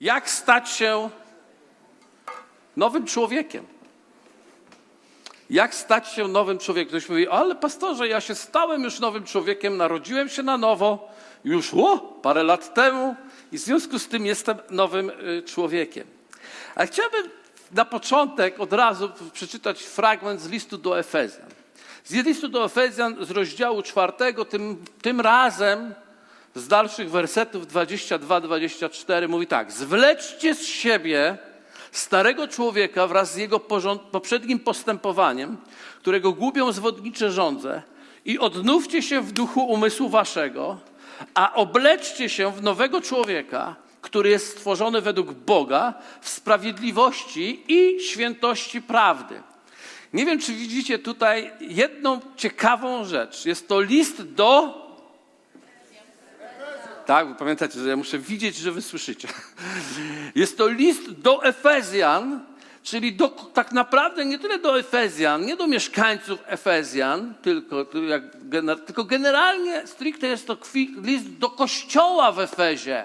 Jak 0.00 0.30
stać 0.30 0.70
się 0.70 1.10
nowym 2.76 3.06
człowiekiem? 3.06 3.66
Jak 5.50 5.74
stać 5.74 6.08
się 6.08 6.28
nowym 6.28 6.58
człowiekiem? 6.58 6.88
Ktoś 6.88 7.08
mówi, 7.08 7.28
ale 7.28 7.54
pastorze, 7.54 8.08
ja 8.08 8.20
się 8.20 8.34
stałem 8.34 8.82
już 8.82 9.00
nowym 9.00 9.24
człowiekiem, 9.24 9.76
narodziłem 9.76 10.28
się 10.28 10.42
na 10.42 10.58
nowo, 10.58 11.08
już 11.44 11.74
o, 11.74 11.98
parę 11.98 12.42
lat 12.42 12.74
temu 12.74 13.16
i 13.52 13.58
w 13.58 13.60
związku 13.60 13.98
z 13.98 14.08
tym 14.08 14.26
jestem 14.26 14.58
nowym 14.70 15.10
y, 15.10 15.42
człowiekiem. 15.42 16.06
Ale 16.74 16.86
chciałbym 16.86 17.30
na 17.72 17.84
początek 17.84 18.60
od 18.60 18.72
razu 18.72 19.10
przeczytać 19.32 19.82
fragment 19.82 20.40
z 20.40 20.48
listu 20.48 20.78
do 20.78 20.98
Efezjan. 20.98 21.48
Z 22.04 22.12
listu 22.12 22.48
do 22.48 22.64
Efezjan 22.64 23.24
z 23.24 23.30
rozdziału 23.30 23.82
czwartego, 23.82 24.44
tym, 24.44 24.84
tym 25.02 25.20
razem 25.20 25.94
z 26.56 26.68
dalszych 26.68 27.10
wersetów 27.10 27.66
22-24 27.66 29.28
mówi 29.28 29.46
tak: 29.46 29.72
Zwleczcie 29.72 30.54
z 30.54 30.66
siebie 30.66 31.38
starego 31.92 32.48
człowieka 32.48 33.06
wraz 33.06 33.32
z 33.32 33.36
jego 33.36 33.60
poprzednim 34.10 34.58
postępowaniem, 34.58 35.56
którego 36.00 36.32
gubią 36.32 36.72
zwodnicze 36.72 37.30
żądze, 37.30 37.82
i 38.24 38.38
odnówcie 38.38 39.02
się 39.02 39.20
w 39.20 39.32
duchu 39.32 39.60
umysłu 39.60 40.08
waszego, 40.08 40.78
a 41.34 41.54
obleczcie 41.54 42.28
się 42.28 42.52
w 42.52 42.62
nowego 42.62 43.00
człowieka, 43.00 43.76
który 44.00 44.30
jest 44.30 44.50
stworzony 44.50 45.00
według 45.00 45.32
Boga 45.32 45.94
w 46.20 46.28
sprawiedliwości 46.28 47.62
i 47.68 48.00
świętości 48.00 48.82
prawdy. 48.82 49.42
Nie 50.12 50.26
wiem, 50.26 50.38
czy 50.38 50.52
widzicie 50.52 50.98
tutaj 50.98 51.50
jedną 51.60 52.20
ciekawą 52.36 53.04
rzecz. 53.04 53.46
Jest 53.46 53.68
to 53.68 53.80
list 53.80 54.22
do 54.22 54.85
tak, 57.06 57.36
pamiętacie, 57.36 57.80
że 57.80 57.88
ja 57.88 57.96
muszę 57.96 58.18
widzieć, 58.18 58.56
że 58.56 58.72
wy 58.72 58.82
słyszycie. 58.82 59.28
Jest 60.34 60.58
to 60.58 60.68
list 60.68 61.12
do 61.12 61.44
Efezjan, 61.44 62.40
czyli 62.82 63.12
do, 63.12 63.28
tak 63.28 63.72
naprawdę 63.72 64.24
nie 64.24 64.38
tyle 64.38 64.58
do 64.58 64.78
Efezjan, 64.78 65.46
nie 65.46 65.56
do 65.56 65.66
mieszkańców 65.66 66.38
Efezjan, 66.46 67.34
tylko, 67.42 67.84
tylko 68.86 69.04
generalnie 69.04 69.86
stricte 69.86 70.26
jest 70.26 70.46
to 70.46 70.56
list 71.02 71.28
do 71.28 71.50
kościoła 71.50 72.32
w 72.32 72.40
Efezie. 72.40 73.04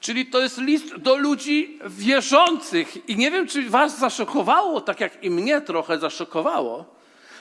Czyli 0.00 0.26
to 0.26 0.40
jest 0.40 0.58
list 0.58 0.96
do 0.96 1.16
ludzi 1.16 1.78
wierzących. 1.86 3.08
I 3.08 3.16
nie 3.16 3.30
wiem, 3.30 3.48
czy 3.48 3.70
was 3.70 3.98
zaszokowało, 3.98 4.80
tak 4.80 5.00
jak 5.00 5.24
i 5.24 5.30
mnie 5.30 5.60
trochę 5.60 5.98
zaszokowało, 5.98 6.94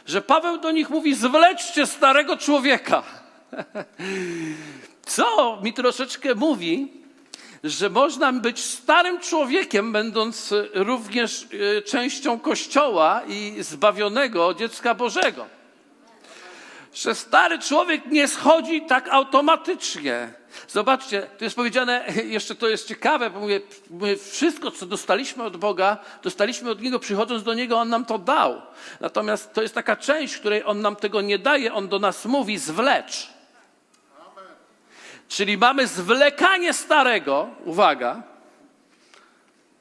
że 0.05 0.21
Paweł 0.21 0.57
do 0.57 0.71
nich 0.71 0.89
mówi: 0.89 1.15
zwleczcie 1.15 1.85
starego 1.85 2.37
człowieka. 2.37 3.03
Co 5.05 5.59
mi 5.63 5.73
troszeczkę 5.73 6.35
mówi, 6.35 6.91
że 7.63 7.89
można 7.89 8.33
być 8.33 8.63
starym 8.63 9.19
człowiekiem, 9.19 9.91
będąc 9.91 10.53
również 10.73 11.47
e, 11.77 11.81
częścią 11.81 12.39
Kościoła 12.39 13.21
i 13.27 13.55
zbawionego 13.59 14.53
dziecka 14.53 14.95
Bożego. 14.95 15.45
Że 16.93 17.15
stary 17.15 17.59
człowiek 17.59 18.05
nie 18.05 18.27
schodzi 18.27 18.81
tak 18.81 19.07
automatycznie. 19.09 20.33
Zobaczcie, 20.67 21.27
to 21.37 21.43
jest 21.43 21.55
powiedziane, 21.55 22.05
jeszcze 22.25 22.55
to 22.55 22.67
jest 22.69 22.87
ciekawe, 22.87 23.29
bo 23.29 23.39
mówię, 23.39 23.61
mówię, 23.89 24.17
wszystko, 24.17 24.71
co 24.71 24.85
dostaliśmy 24.85 25.43
od 25.43 25.57
Boga, 25.57 25.97
dostaliśmy 26.23 26.69
od 26.69 26.81
Niego, 26.81 26.99
przychodząc 26.99 27.43
do 27.43 27.53
Niego, 27.53 27.77
On 27.77 27.89
nam 27.89 28.05
to 28.05 28.17
dał. 28.17 28.61
Natomiast 28.99 29.53
to 29.53 29.61
jest 29.61 29.75
taka 29.75 29.95
część, 29.95 30.37
której 30.37 30.63
On 30.65 30.81
nam 30.81 30.95
tego 30.95 31.21
nie 31.21 31.39
daje, 31.39 31.73
On 31.73 31.87
do 31.87 31.99
nas 31.99 32.25
mówi, 32.25 32.57
zwlecz. 32.57 33.34
Czyli 35.27 35.57
mamy 35.57 35.87
zwlekanie 35.87 36.73
starego, 36.73 37.49
uwaga, 37.65 38.23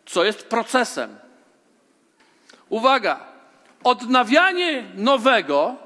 co 0.07 0.25
jest 0.25 0.47
procesem. 0.47 1.17
Uwaga, 2.69 3.21
odnawianie 3.85 4.85
nowego, 4.95 5.77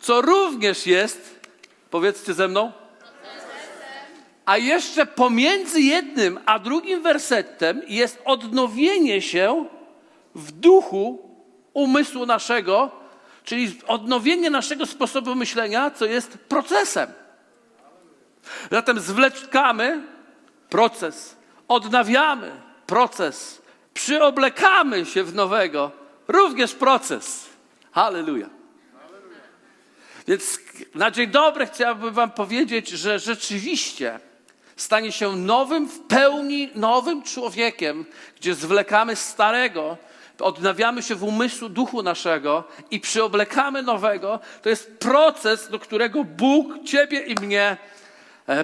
co 0.00 0.20
również 0.20 0.86
jest, 0.86 1.40
powiedzcie 1.90 2.34
ze 2.34 2.48
mną, 2.48 2.72
a 4.44 4.56
jeszcze 4.56 5.06
pomiędzy 5.06 5.80
jednym 5.80 6.40
a 6.46 6.58
drugim 6.58 7.02
wersetem 7.02 7.82
jest 7.88 8.22
odnowienie 8.24 9.22
się 9.22 9.66
w 10.34 10.52
duchu 10.52 11.30
umysłu 11.72 12.26
naszego, 12.26 12.90
czyli 13.44 13.78
odnowienie 13.86 14.50
naszego 14.50 14.86
sposobu 14.86 15.34
myślenia, 15.34 15.90
co 15.90 16.04
jest 16.04 16.38
procesem. 16.38 17.12
Zatem 18.70 19.00
zwleczkamy 19.00 20.02
proces, 20.70 21.36
odnawiamy 21.68 22.52
proces, 22.86 23.62
przyoblekamy 23.94 25.06
się 25.06 25.24
w 25.24 25.34
nowego, 25.34 25.90
również 26.28 26.74
proces. 26.74 27.48
Halleluja. 27.92 28.50
Więc 30.28 30.58
na 30.94 31.10
dzień 31.10 31.30
dobry 31.30 31.66
chciałbym 31.66 32.14
Wam 32.14 32.30
powiedzieć, 32.30 32.88
że 32.88 33.18
rzeczywiście 33.18 34.20
stanie 34.76 35.12
się 35.12 35.36
nowym, 35.36 35.88
w 35.88 36.00
pełni 36.00 36.70
nowym 36.74 37.22
człowiekiem, 37.22 38.04
gdzie 38.36 38.54
zwlekamy 38.54 39.16
starego, 39.16 39.96
odnawiamy 40.40 41.02
się 41.02 41.14
w 41.14 41.24
umysłu 41.24 41.68
duchu 41.68 42.02
naszego 42.02 42.64
i 42.90 43.00
przyoblekamy 43.00 43.82
nowego. 43.82 44.40
To 44.62 44.68
jest 44.68 44.98
proces, 44.98 45.70
do 45.70 45.78
którego 45.78 46.24
Bóg 46.24 46.84
Ciebie 46.84 47.20
i 47.20 47.34
mnie 47.34 47.76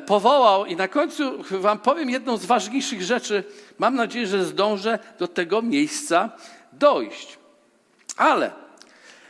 powołał 0.07 0.67
i 0.67 0.77
na 0.77 0.89
końcu 0.89 1.45
wam 1.51 1.79
powiem 1.79 2.11
jedną 2.11 2.37
z 2.37 2.45
ważniejszych 2.45 3.03
rzeczy. 3.03 3.45
Mam 3.79 3.95
nadzieję, 3.95 4.27
że 4.27 4.45
zdążę 4.45 4.99
do 5.19 5.29
tego 5.29 5.63
miejsca 5.63 6.31
dojść. 6.73 7.39
Ale 8.17 8.51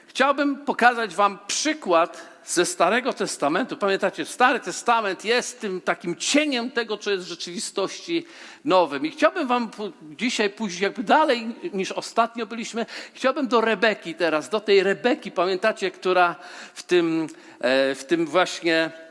chciałbym 0.07 0.57
pokazać 0.57 1.15
wam 1.15 1.39
przykład 1.47 2.29
ze 2.45 2.67
Starego 2.67 3.13
Testamentu. 3.13 3.77
Pamiętacie, 3.77 4.25
Stary 4.25 4.61
Testament 4.61 5.25
jest 5.25 5.61
tym 5.61 5.81
takim 5.81 6.17
cieniem 6.17 6.71
tego, 6.71 6.97
co 6.97 7.11
jest 7.11 7.25
w 7.25 7.29
rzeczywistości 7.29 8.27
nowym. 8.65 9.07
I 9.07 9.11
chciałbym 9.11 9.49
wam 9.49 9.71
dzisiaj 10.03 10.51
pójść 10.51 10.81
jakby 10.81 11.03
dalej 11.03 11.55
niż 11.73 11.93
ostatnio 11.93 12.47
byliśmy. 12.47 12.87
Chciałbym 13.15 13.49
do 13.49 13.61
Rebeki 13.61 14.15
teraz, 14.15 14.49
do 14.49 14.61
tej 14.61 14.83
Rebeki, 14.83 15.31
pamiętacie, 15.31 15.91
która 15.91 16.37
w 16.75 16.83
tym, 16.83 17.29
e, 17.61 17.95
w 17.95 18.05
tym 18.05 18.27
właśnie 18.27 18.91
E, 18.91 19.08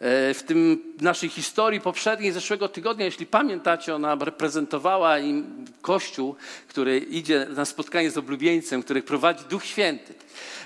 w 0.00 0.40
tym 0.46 0.82
naszej 1.00 1.28
historii 1.28 1.80
poprzedniej 1.80 2.32
zeszłego 2.32 2.68
tygodnia, 2.68 3.04
jeśli 3.04 3.26
pamiętacie, 3.26 3.94
ona 3.94 4.14
reprezentowała 4.14 5.18
im 5.18 5.64
Kościół, 5.82 6.34
który 6.68 6.98
idzie 6.98 7.46
na 7.56 7.64
spotkanie 7.64 8.10
z 8.10 8.18
oblubieńcem, 8.18 8.82
który 8.82 9.02
prowadzi 9.02 9.44
Duch 9.44 9.64
Święty. 9.64 10.14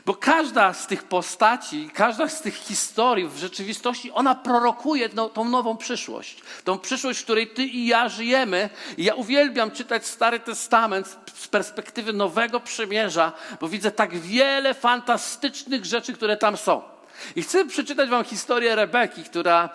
Bo 0.07 0.15
każda 0.15 0.73
z 0.73 0.87
tych 0.87 1.05
postaci, 1.05 1.91
każda 1.95 2.29
z 2.29 2.43
tych 2.43 2.55
historii 2.55 3.29
w 3.29 3.37
rzeczywistości, 3.37 4.11
ona 4.11 4.35
prorokuje 4.35 5.09
no, 5.15 5.29
tą 5.29 5.45
nową 5.45 5.77
przyszłość. 5.77 6.43
Tą 6.65 6.79
przyszłość, 6.79 7.21
w 7.21 7.25
której 7.25 7.47
ty 7.47 7.65
i 7.65 7.87
ja 7.87 8.09
żyjemy. 8.09 8.71
I 8.97 9.05
ja 9.05 9.15
uwielbiam 9.15 9.71
czytać 9.71 10.07
Stary 10.07 10.41
Testament 10.41 11.19
z 11.35 11.49
perspektywy 11.49 12.13
Nowego 12.13 12.61
Przymierza, 12.61 13.33
bo 13.61 13.69
widzę 13.69 13.91
tak 13.91 14.19
wiele 14.19 14.75
fantastycznych 14.75 15.85
rzeczy, 15.85 16.13
które 16.13 16.37
tam 16.37 16.57
są. 16.57 16.92
I 17.37 17.43
chcę 17.43 17.65
przeczytać 17.65 18.09
wam 18.09 18.25
historię 18.25 18.75
Rebeki, 18.75 19.25
która 19.25 19.69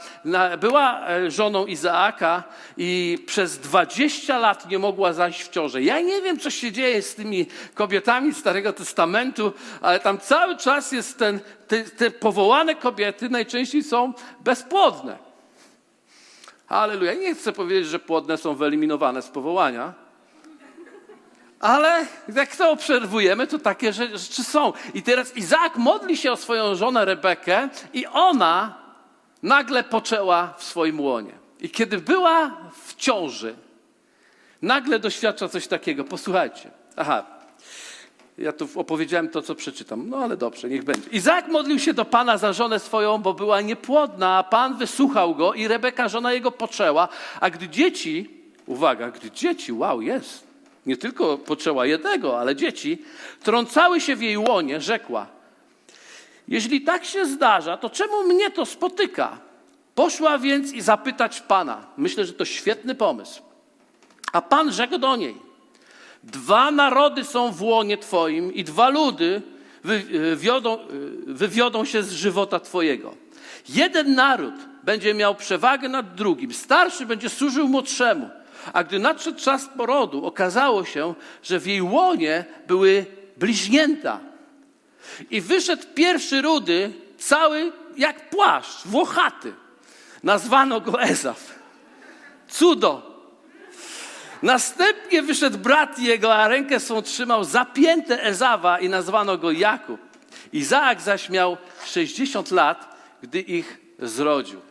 była 0.60 1.08
e, 1.08 1.32
żoną 1.32 1.66
Izaaka 1.66 2.44
i 2.78 3.18
przez 3.26 3.60
20 3.60 4.38
lat 4.38 4.70
nie 4.70 4.80
mogła 4.80 5.14
zajść 5.14 5.44
w 5.44 5.50
ciążę. 5.50 5.82
Ja 5.82 6.02
nie 6.02 6.22
wiem, 6.22 6.40
co 6.40 6.50
się 6.50 6.72
dzieje 6.72 7.02
z 7.02 7.16
tymi 7.16 7.46
kobietami 7.74 8.34
Starego 8.34 8.74
Testamentu, 8.74 9.54
ale 9.82 10.00
tam 10.00 10.18
cały 10.18 10.58
czas 10.58 10.92
jest 10.92 11.20
ten, 11.20 11.40
te, 11.68 11.84
te 11.84 12.12
powołane 12.12 12.76
kobiety 12.76 13.30
najczęściej 13.30 13.84
są 13.84 14.14
bezpłodne. 14.40 15.18
Halleluja. 16.68 17.14
Nie 17.14 17.36
chcę 17.36 17.54
powiedzieć, 17.54 17.88
że 17.88 18.00
płodne 18.00 18.38
są 18.38 18.56
wyeliminowane 18.56 19.22
z 19.22 19.28
powołania, 19.28 20.07
ale 21.60 22.06
jak 22.36 22.56
to 22.56 22.72
obserwujemy, 22.72 23.48
to 23.48 23.60
takie 23.60 23.94
rzeczy 23.94 24.44
są. 24.44 24.74
I 24.94 25.04
teraz 25.04 25.38
Izaak 25.38 25.78
modli 25.78 26.18
się 26.18 26.32
o 26.32 26.36
swoją 26.36 26.76
żonę 26.76 27.06
Rebekę 27.06 27.70
i 27.94 28.06
ona 28.06 28.78
nagle 29.44 29.84
poczęła 29.84 30.54
w 30.58 30.64
swoim 30.64 31.02
łonie. 31.02 31.34
I 31.60 31.70
kiedy 31.70 31.98
była 31.98 32.52
w 32.86 32.96
ciąży, 32.96 33.56
nagle 34.62 35.00
doświadcza 35.00 35.48
coś 35.48 35.68
takiego. 35.68 36.04
Posłuchajcie. 36.04 36.72
Aha, 36.96 37.26
ja 38.38 38.54
tu 38.54 38.68
opowiedziałem 38.76 39.30
to, 39.30 39.42
co 39.42 39.56
przeczytam. 39.56 40.10
No 40.10 40.18
ale 40.18 40.38
dobrze, 40.38 40.70
niech 40.70 40.84
będzie. 40.84 41.10
Izaak 41.10 41.48
modlił 41.48 41.80
się 41.80 41.94
do 41.94 42.06
Pana 42.06 42.38
za 42.38 42.54
żonę 42.54 42.80
swoją, 42.80 43.18
bo 43.18 43.34
była 43.34 43.62
niepłodna, 43.62 44.38
a 44.38 44.44
Pan 44.44 44.78
wysłuchał 44.78 45.36
go 45.36 45.54
i 45.54 45.68
Rebeka, 45.68 46.08
żona 46.08 46.34
jego, 46.34 46.52
poczęła. 46.52 47.08
A 47.42 47.50
gdy 47.50 47.70
dzieci, 47.70 48.30
uwaga, 48.66 49.12
gdy 49.12 49.32
dzieci, 49.32 49.74
wow, 49.74 50.02
jest, 50.02 50.47
nie 50.88 50.98
tylko 50.98 51.38
poczęła 51.38 51.86
jednego, 51.86 52.40
ale 52.40 52.56
dzieci, 52.56 53.02
trącały 53.44 54.02
się 54.02 54.16
w 54.16 54.22
jej 54.22 54.38
łonie, 54.38 54.82
rzekła: 54.82 55.28
Jeśli 56.48 56.82
tak 56.82 57.06
się 57.06 57.26
zdarza, 57.26 57.78
to 57.78 57.90
czemu 57.90 58.24
mnie 58.24 58.52
to 58.52 58.66
spotyka? 58.66 59.38
Poszła 59.96 60.38
więc 60.38 60.74
i 60.74 60.82
zapytać 60.82 61.42
Pana. 61.42 61.86
Myślę, 61.98 62.26
że 62.26 62.34
to 62.34 62.46
świetny 62.46 62.96
pomysł. 62.96 63.42
A 64.34 64.42
Pan 64.42 64.72
rzekł 64.72 64.98
do 64.98 65.16
niej: 65.16 65.36
Dwa 66.24 66.72
narody 66.72 67.24
są 67.24 67.52
w 67.52 67.62
łonie 67.62 67.98
Twoim 67.98 68.54
i 68.54 68.64
dwa 68.64 68.90
ludy 68.90 69.42
wywiodą, 69.84 70.78
wywiodą 71.28 71.86
się 71.86 72.04
z 72.04 72.12
żywota 72.12 72.60
Twojego. 72.60 73.14
Jeden 73.70 74.16
naród 74.16 74.56
będzie 74.84 75.14
miał 75.14 75.36
przewagę 75.36 75.90
nad 75.90 76.16
drugim, 76.16 76.54
starszy 76.54 77.06
będzie 77.06 77.30
służył 77.30 77.68
młodszemu. 77.68 78.30
A 78.74 78.84
gdy 78.84 79.00
nadszedł 79.00 79.40
czas 79.40 79.70
porodu, 79.78 80.26
okazało 80.26 80.86
się, 80.86 81.14
że 81.44 81.60
w 81.60 81.68
jej 81.68 81.82
łonie 81.82 82.46
były 82.68 83.06
bliźnięta. 83.38 84.20
I 85.30 85.42
wyszedł 85.42 85.84
pierwszy 85.96 86.42
rudy, 86.42 86.94
cały 87.18 87.72
jak 87.98 88.30
płaszcz, 88.30 88.86
włochaty. 88.86 89.54
Nazwano 90.24 90.82
go 90.82 91.02
Ezaf. 91.02 91.56
Cudo. 92.48 93.18
Następnie 94.42 95.22
wyszedł 95.22 95.58
brat 95.58 96.00
jego, 96.00 96.36
a 96.36 96.48
rękę 96.48 96.80
swą 96.80 97.02
trzymał 97.02 97.44
zapięte 97.44 98.24
Ezawa 98.24 98.80
i 98.80 98.90
nazwano 98.90 99.38
go 99.38 99.52
Jakub. 99.52 100.02
Izaak 100.54 101.02
zaś 101.02 101.30
miał 101.30 101.58
60 101.86 102.52
lat, 102.52 102.98
gdy 103.22 103.42
ich 103.42 103.78
zrodził. 104.00 104.62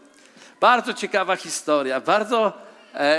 Bardzo 0.61 0.95
ciekawa 0.95 1.37
historia, 1.37 2.01
bardzo 2.01 2.66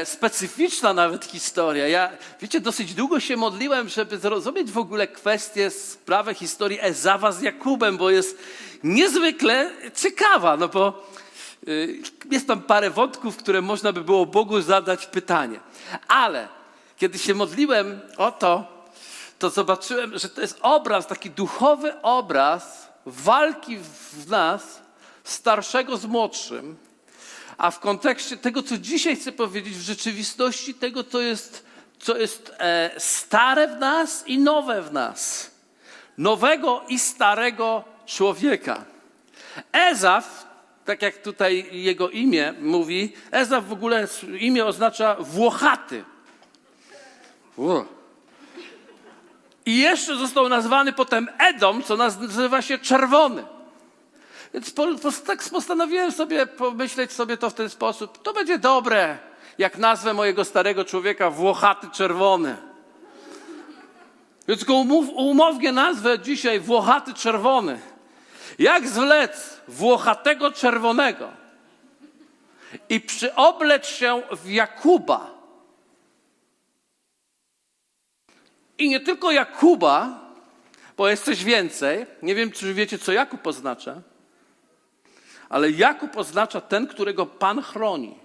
specyficzna 0.05 0.93
nawet 0.93 1.25
historia. 1.25 1.87
Ja, 1.87 2.09
wiecie, 2.41 2.59
dosyć 2.59 2.93
długo 2.93 3.19
się 3.19 3.37
modliłem, 3.37 3.89
żeby 3.89 4.17
zrozumieć 4.17 4.71
w 4.71 4.77
ogóle 4.77 5.07
kwestię, 5.07 5.71
sprawę 5.71 6.33
historii 6.33 6.79
Ezawa 6.81 7.31
z 7.31 7.41
Jakubem, 7.41 7.97
bo 7.97 8.09
jest 8.09 8.37
niezwykle 8.83 9.71
ciekawa, 9.95 10.57
no 10.57 10.67
bo 10.67 11.09
y, 11.67 12.01
jest 12.31 12.47
tam 12.47 12.61
parę 12.61 12.89
wątków, 12.89 13.37
które 13.37 13.61
można 13.61 13.93
by 13.93 14.01
było 14.01 14.25
Bogu 14.25 14.61
zadać 14.61 15.05
pytanie. 15.05 15.59
Ale 16.07 16.47
kiedy 16.97 17.19
się 17.19 17.33
modliłem 17.33 17.99
o 18.17 18.31
to, 18.31 18.77
to 19.39 19.49
zobaczyłem, 19.49 20.17
że 20.17 20.29
to 20.29 20.41
jest 20.41 20.59
obraz, 20.61 21.07
taki 21.07 21.29
duchowy 21.29 22.01
obraz 22.01 22.87
walki 23.05 23.77
w 24.13 24.29
nas 24.29 24.81
starszego 25.23 25.97
z 25.97 26.05
młodszym, 26.05 26.77
a 27.57 27.71
w 27.71 27.79
kontekście 27.79 28.37
tego, 28.37 28.63
co 28.63 28.77
dzisiaj 28.77 29.15
chcę 29.15 29.31
powiedzieć, 29.31 29.73
w 29.73 29.81
rzeczywistości 29.81 30.73
tego, 30.73 31.03
co 31.03 31.21
jest, 31.21 31.65
co 31.99 32.17
jest 32.17 32.55
e, 32.59 32.91
stare 32.97 33.67
w 33.67 33.79
nas 33.79 34.23
i 34.27 34.39
nowe 34.39 34.81
w 34.81 34.93
nas. 34.93 35.51
Nowego 36.17 36.83
i 36.87 36.99
starego 36.99 37.83
człowieka. 38.05 38.85
Ezaf, 39.71 40.47
tak 40.85 41.01
jak 41.01 41.17
tutaj 41.17 41.69
jego 41.71 42.09
imię 42.09 42.53
mówi, 42.59 43.13
Ezaf 43.31 43.67
w 43.67 43.71
ogóle 43.71 44.07
imię 44.39 44.65
oznacza 44.65 45.15
włochaty. 45.19 46.03
I 49.65 49.77
jeszcze 49.77 50.15
został 50.15 50.49
nazwany 50.49 50.93
potem 50.93 51.29
Edom, 51.37 51.83
co 51.83 51.97
nazywa 51.97 52.61
się 52.61 52.77
czerwony. 52.77 53.56
Więc 54.53 54.71
po, 54.71 54.87
po, 55.01 55.11
tak 55.11 55.43
postanowiłem 55.51 56.11
sobie 56.11 56.45
pomyśleć 56.45 57.11
sobie 57.11 57.37
to 57.37 57.49
w 57.49 57.53
ten 57.53 57.69
sposób. 57.69 58.21
To 58.21 58.33
będzie 58.33 58.59
dobre, 58.59 59.17
jak 59.57 59.77
nazwę 59.77 60.13
mojego 60.13 60.45
starego 60.45 60.85
człowieka 60.85 61.29
Włochaty 61.29 61.87
Czerwony. 61.91 62.57
Więc 64.47 64.63
go 64.63 64.75
umów, 64.75 65.09
umownie 65.09 65.71
nazwę 65.71 66.19
dzisiaj 66.19 66.59
Włochaty 66.59 67.13
Czerwony. 67.13 67.79
Jak 68.59 68.87
zwlec 68.87 69.57
Włochatego 69.67 70.51
Czerwonego 70.51 71.29
i 72.89 73.01
przyobleć 73.01 73.87
się 73.87 74.21
w 74.31 74.49
Jakuba. 74.49 75.37
I 78.77 78.89
nie 78.89 78.99
tylko 78.99 79.31
Jakuba, 79.31 80.19
bo 80.97 81.09
jest 81.09 81.25
coś 81.25 81.43
więcej. 81.43 82.05
Nie 82.21 82.35
wiem, 82.35 82.51
czy 82.51 82.73
wiecie, 82.73 82.99
co 82.99 83.11
Jakub 83.11 83.47
oznacza. 83.47 84.01
Ale 85.49 85.71
Jakub 85.71 86.17
oznacza 86.17 86.61
ten, 86.61 86.87
którego 86.87 87.25
Pan 87.25 87.61
chroni. 87.61 88.15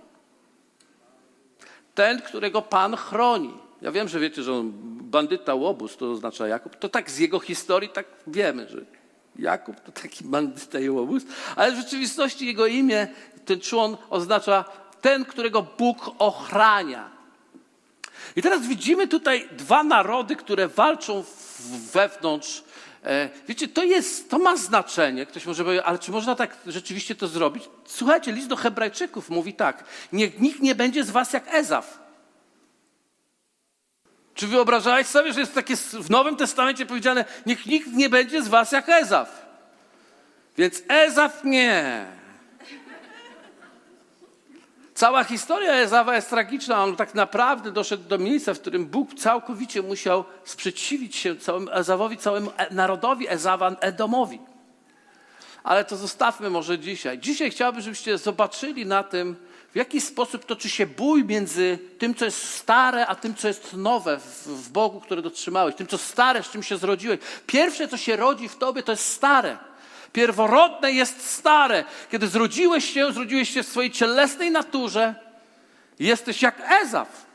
Ten, 1.94 2.22
którego 2.22 2.62
Pan 2.62 2.96
chroni. 2.96 3.54
Ja 3.82 3.92
wiem, 3.92 4.08
że 4.08 4.20
wiecie, 4.20 4.42
że 4.42 4.52
on 4.52 4.72
bandyta 5.00 5.54
łobuz 5.54 5.96
to 5.96 6.10
oznacza 6.10 6.48
Jakub. 6.48 6.76
To 6.76 6.88
tak 6.88 7.10
z 7.10 7.18
jego 7.18 7.40
historii 7.40 7.88
tak 7.88 8.06
wiemy, 8.26 8.68
że 8.68 8.78
Jakub 9.38 9.80
to 9.80 9.92
taki 9.92 10.24
bandyta 10.24 10.80
i 10.80 10.90
łobuz. 10.90 11.22
Ale 11.56 11.72
w 11.72 11.76
rzeczywistości 11.76 12.46
jego 12.46 12.66
imię, 12.66 13.08
ten 13.44 13.60
człon 13.60 13.96
oznacza 14.10 14.64
ten, 15.00 15.24
którego 15.24 15.66
Bóg 15.78 16.10
ochrania. 16.18 17.10
I 18.36 18.42
teraz 18.42 18.66
widzimy 18.66 19.08
tutaj 19.08 19.48
dwa 19.52 19.84
narody, 19.84 20.36
które 20.36 20.68
walczą 20.68 21.24
wewnątrz 21.92 22.64
wiecie, 23.48 23.68
to, 23.68 23.84
jest, 23.84 24.30
to 24.30 24.38
ma 24.38 24.56
znaczenie. 24.56 25.26
Ktoś 25.26 25.46
może 25.46 25.64
powiedzieć, 25.64 25.86
ale 25.86 25.98
czy 25.98 26.10
można 26.10 26.34
tak 26.34 26.56
rzeczywiście 26.66 27.14
to 27.14 27.28
zrobić? 27.28 27.64
Słuchajcie, 27.86 28.32
list 28.32 28.48
do 28.48 28.56
Hebrajczyków 28.56 29.30
mówi 29.30 29.54
tak. 29.54 29.84
Niech 30.12 30.40
nikt 30.40 30.60
nie 30.60 30.74
będzie 30.74 31.04
z 31.04 31.10
was 31.10 31.32
jak 31.32 31.54
Ezaf. 31.54 31.98
Czy 34.34 34.46
wyobrażałeś 34.46 35.06
sobie, 35.06 35.32
że 35.32 35.40
jest 35.40 35.54
takie 35.54 35.76
w 35.76 36.10
Nowym 36.10 36.36
Testamencie 36.36 36.86
powiedziane, 36.86 37.24
niech 37.46 37.66
nikt 37.66 37.92
nie 37.92 38.08
będzie 38.08 38.42
z 38.42 38.48
was 38.48 38.72
jak 38.72 38.88
Ezaf. 38.88 39.46
Więc 40.58 40.82
Ezaf 40.88 41.44
nie. 41.44 42.06
Cała 45.02 45.24
historia 45.24 45.72
Ezawa 45.72 46.16
jest 46.16 46.30
tragiczna. 46.30 46.82
On 46.82 46.96
tak 46.96 47.14
naprawdę 47.14 47.72
doszedł 47.72 48.04
do 48.08 48.18
miejsca, 48.18 48.54
w 48.54 48.60
którym 48.60 48.86
Bóg 48.86 49.14
całkowicie 49.14 49.82
musiał 49.82 50.24
sprzeciwić 50.44 51.16
się 51.16 51.36
całemu 51.36 51.70
Ezawowi, 51.70 52.16
całemu 52.16 52.50
e, 52.56 52.74
narodowi 52.74 53.28
Ezawa, 53.28 53.76
Edomowi. 53.80 54.40
Ale 55.64 55.84
to 55.84 55.96
zostawmy 55.96 56.50
może 56.50 56.78
dzisiaj. 56.78 57.18
Dzisiaj 57.18 57.50
chciałbym, 57.50 57.82
żebyście 57.82 58.18
zobaczyli 58.18 58.86
na 58.86 59.02
tym, 59.02 59.36
w 59.72 59.76
jaki 59.76 60.00
sposób 60.00 60.44
toczy 60.44 60.68
się 60.68 60.86
bój 60.86 61.24
między 61.24 61.78
tym, 61.98 62.14
co 62.14 62.24
jest 62.24 62.54
stare, 62.54 63.06
a 63.06 63.14
tym, 63.14 63.34
co 63.34 63.48
jest 63.48 63.74
nowe 63.76 64.18
w 64.46 64.68
Bogu, 64.68 65.00
które 65.00 65.22
dotrzymałeś. 65.22 65.74
Tym, 65.74 65.86
co 65.86 65.98
stare, 65.98 66.42
z 66.42 66.50
czym 66.50 66.62
się 66.62 66.76
zrodziłeś. 66.76 67.20
Pierwsze, 67.46 67.88
co 67.88 67.96
się 67.96 68.16
rodzi 68.16 68.48
w 68.48 68.56
tobie, 68.56 68.82
to 68.82 68.92
jest 68.92 69.12
stare. 69.12 69.58
Pierworodne 70.12 70.92
jest 70.92 71.30
stare. 71.30 71.84
Kiedy 72.10 72.28
zrodziłeś 72.28 72.94
się, 72.94 73.12
zrodziłeś 73.12 73.50
się 73.50 73.62
w 73.62 73.68
swojej 73.68 73.90
cielesnej 73.90 74.50
naturze, 74.50 75.14
jesteś 75.98 76.42
jak 76.42 76.62
Ezaf. 76.82 77.26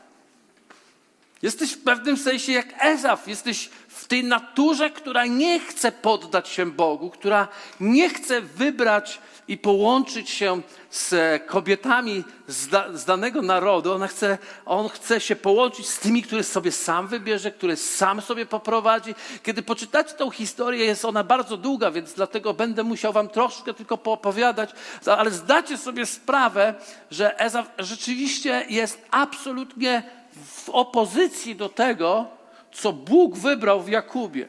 Jesteś 1.42 1.72
w 1.72 1.82
pewnym 1.82 2.16
sensie 2.16 2.52
jak 2.52 2.84
Ezaf. 2.84 3.28
Jesteś 3.28 3.70
w 3.88 4.06
tej 4.06 4.24
naturze, 4.24 4.90
która 4.90 5.26
nie 5.26 5.60
chce 5.60 5.92
poddać 5.92 6.48
się 6.48 6.66
Bogu, 6.66 7.10
która 7.10 7.48
nie 7.80 8.08
chce 8.08 8.40
wybrać 8.40 9.18
i 9.48 9.58
połączyć 9.58 10.30
się 10.30 10.60
z 10.90 11.42
kobietami 11.46 12.24
z, 12.46 12.68
da, 12.68 12.92
z, 12.92 13.04
danego 13.04 13.42
narodu. 13.42 13.92
Ona 13.92 14.06
chce, 14.06 14.38
on 14.66 14.88
chce 14.88 15.20
się 15.20 15.36
połączyć 15.36 15.88
z 15.88 15.98
tymi, 15.98 16.22
które 16.22 16.44
sobie 16.44 16.72
sam 16.72 17.08
wybierze, 17.08 17.52
które 17.52 17.76
sam 17.76 18.20
sobie 18.20 18.46
poprowadzi. 18.46 19.14
Kiedy 19.42 19.62
poczytacie 19.62 20.14
tą 20.14 20.30
historię, 20.30 20.84
jest 20.84 21.04
ona 21.04 21.24
bardzo 21.24 21.56
długa, 21.56 21.90
więc 21.90 22.12
dlatego 22.12 22.54
będę 22.54 22.82
musiał 22.82 23.12
wam 23.12 23.28
troszkę 23.28 23.74
tylko 23.74 23.98
poopowiadać, 23.98 24.70
ale 25.06 25.30
zdacie 25.30 25.78
sobie 25.78 26.06
sprawę, 26.06 26.74
że 27.10 27.40
Ezaf 27.40 27.70
rzeczywiście 27.78 28.66
jest 28.68 29.04
absolutnie 29.10 30.02
w 30.44 30.68
opozycji 30.68 31.56
do 31.56 31.68
tego, 31.68 32.26
co 32.72 32.92
Bóg 32.92 33.36
wybrał 33.36 33.82
w 33.82 33.88
Jakubie. 33.88 34.48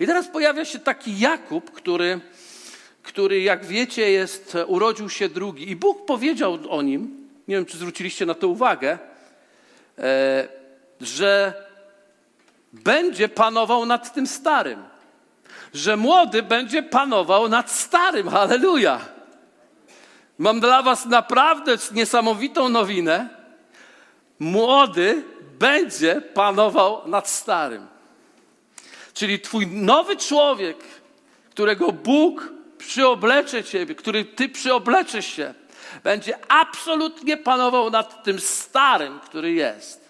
I 0.00 0.06
teraz 0.06 0.28
pojawia 0.28 0.64
się 0.64 0.78
taki 0.78 1.18
Jakub, 1.18 1.70
który 1.70 2.20
który, 3.08 3.40
jak 3.40 3.64
wiecie, 3.64 4.10
jest, 4.10 4.56
urodził 4.66 5.10
się 5.10 5.28
drugi. 5.28 5.70
I 5.70 5.76
Bóg 5.76 6.06
powiedział 6.06 6.58
o 6.68 6.82
nim, 6.82 7.28
nie 7.48 7.54
wiem, 7.54 7.66
czy 7.66 7.78
zwróciliście 7.78 8.26
na 8.26 8.34
to 8.34 8.48
uwagę, 8.48 8.98
e, 9.98 10.48
że 11.00 11.54
będzie 12.72 13.28
panował 13.28 13.86
nad 13.86 14.14
tym 14.14 14.26
starym. 14.26 14.82
Że 15.74 15.96
młody 15.96 16.42
będzie 16.42 16.82
panował 16.82 17.48
nad 17.48 17.70
starym. 17.70 18.28
Halleluja! 18.28 19.00
Mam 20.38 20.60
dla 20.60 20.82
Was 20.82 21.06
naprawdę 21.06 21.76
niesamowitą 21.92 22.68
nowinę. 22.68 23.28
Młody 24.38 25.22
będzie 25.58 26.20
panował 26.20 27.08
nad 27.08 27.28
starym. 27.28 27.86
Czyli 29.14 29.40
Twój 29.40 29.66
nowy 29.66 30.16
człowiek, 30.16 30.76
którego 31.50 31.92
Bóg 31.92 32.57
przyoblecze 32.78 33.64
ciebie, 33.64 33.94
który 33.94 34.24
ty 34.24 34.48
przyobleczesz 34.48 35.26
się, 35.26 35.54
będzie 36.04 36.38
absolutnie 36.48 37.36
panował 37.36 37.90
nad 37.90 38.24
tym 38.24 38.40
starym, 38.40 39.20
który 39.20 39.52
jest. 39.52 40.08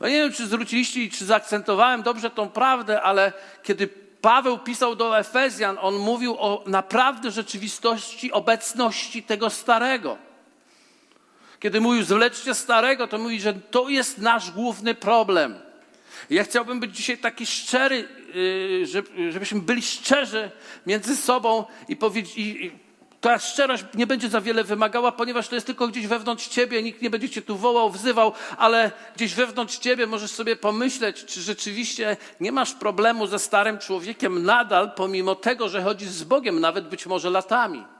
Bo 0.00 0.08
nie 0.08 0.14
wiem, 0.14 0.32
czy 0.32 0.46
zwróciliście 0.46 1.00
i 1.00 1.10
czy 1.10 1.24
zaakcentowałem 1.24 2.02
dobrze 2.02 2.30
tą 2.30 2.48
prawdę, 2.48 3.02
ale 3.02 3.32
kiedy 3.62 3.88
Paweł 4.20 4.58
pisał 4.58 4.96
do 4.96 5.18
Efezjan, 5.18 5.78
on 5.80 5.96
mówił 5.96 6.36
o 6.38 6.64
naprawdę 6.66 7.30
rzeczywistości 7.30 8.32
obecności 8.32 9.22
tego 9.22 9.50
starego. 9.50 10.18
Kiedy 11.60 11.80
mówił, 11.80 12.04
zwleczcie 12.04 12.54
starego, 12.54 13.08
to 13.08 13.18
mówi, 13.18 13.40
że 13.40 13.54
to 13.54 13.88
jest 13.88 14.18
nasz 14.18 14.50
główny 14.50 14.94
problem. 14.94 15.60
Ja 16.30 16.44
chciałbym 16.44 16.80
być 16.80 16.96
dzisiaj 16.96 17.18
taki 17.18 17.46
szczery, 17.46 18.08
żebyśmy 19.30 19.60
byli 19.60 19.82
szczerzy 19.82 20.50
między 20.86 21.16
sobą 21.16 21.64
i 21.88 21.96
powiedzieć, 21.96 22.36
ta 23.20 23.38
szczerość 23.38 23.84
nie 23.94 24.06
będzie 24.06 24.28
za 24.28 24.40
wiele 24.40 24.64
wymagała, 24.64 25.12
ponieważ 25.12 25.48
to 25.48 25.54
jest 25.54 25.66
tylko 25.66 25.88
gdzieś 25.88 26.06
wewnątrz 26.06 26.48
ciebie, 26.48 26.82
nikt 26.82 27.02
nie 27.02 27.10
będzie 27.10 27.30
cię 27.30 27.42
tu 27.42 27.56
wołał, 27.56 27.90
wzywał, 27.90 28.32
ale 28.58 28.92
gdzieś 29.16 29.34
wewnątrz 29.34 29.78
ciebie 29.78 30.06
możesz 30.06 30.30
sobie 30.30 30.56
pomyśleć, 30.56 31.24
czy 31.24 31.40
rzeczywiście 31.40 32.16
nie 32.40 32.52
masz 32.52 32.74
problemu 32.74 33.26
ze 33.26 33.38
starym 33.38 33.78
człowiekiem 33.78 34.44
nadal, 34.44 34.90
pomimo 34.96 35.34
tego, 35.34 35.68
że 35.68 35.82
chodzisz 35.82 36.08
z 36.08 36.24
Bogiem, 36.24 36.60
nawet 36.60 36.88
być 36.88 37.06
może 37.06 37.30
latami. 37.30 37.95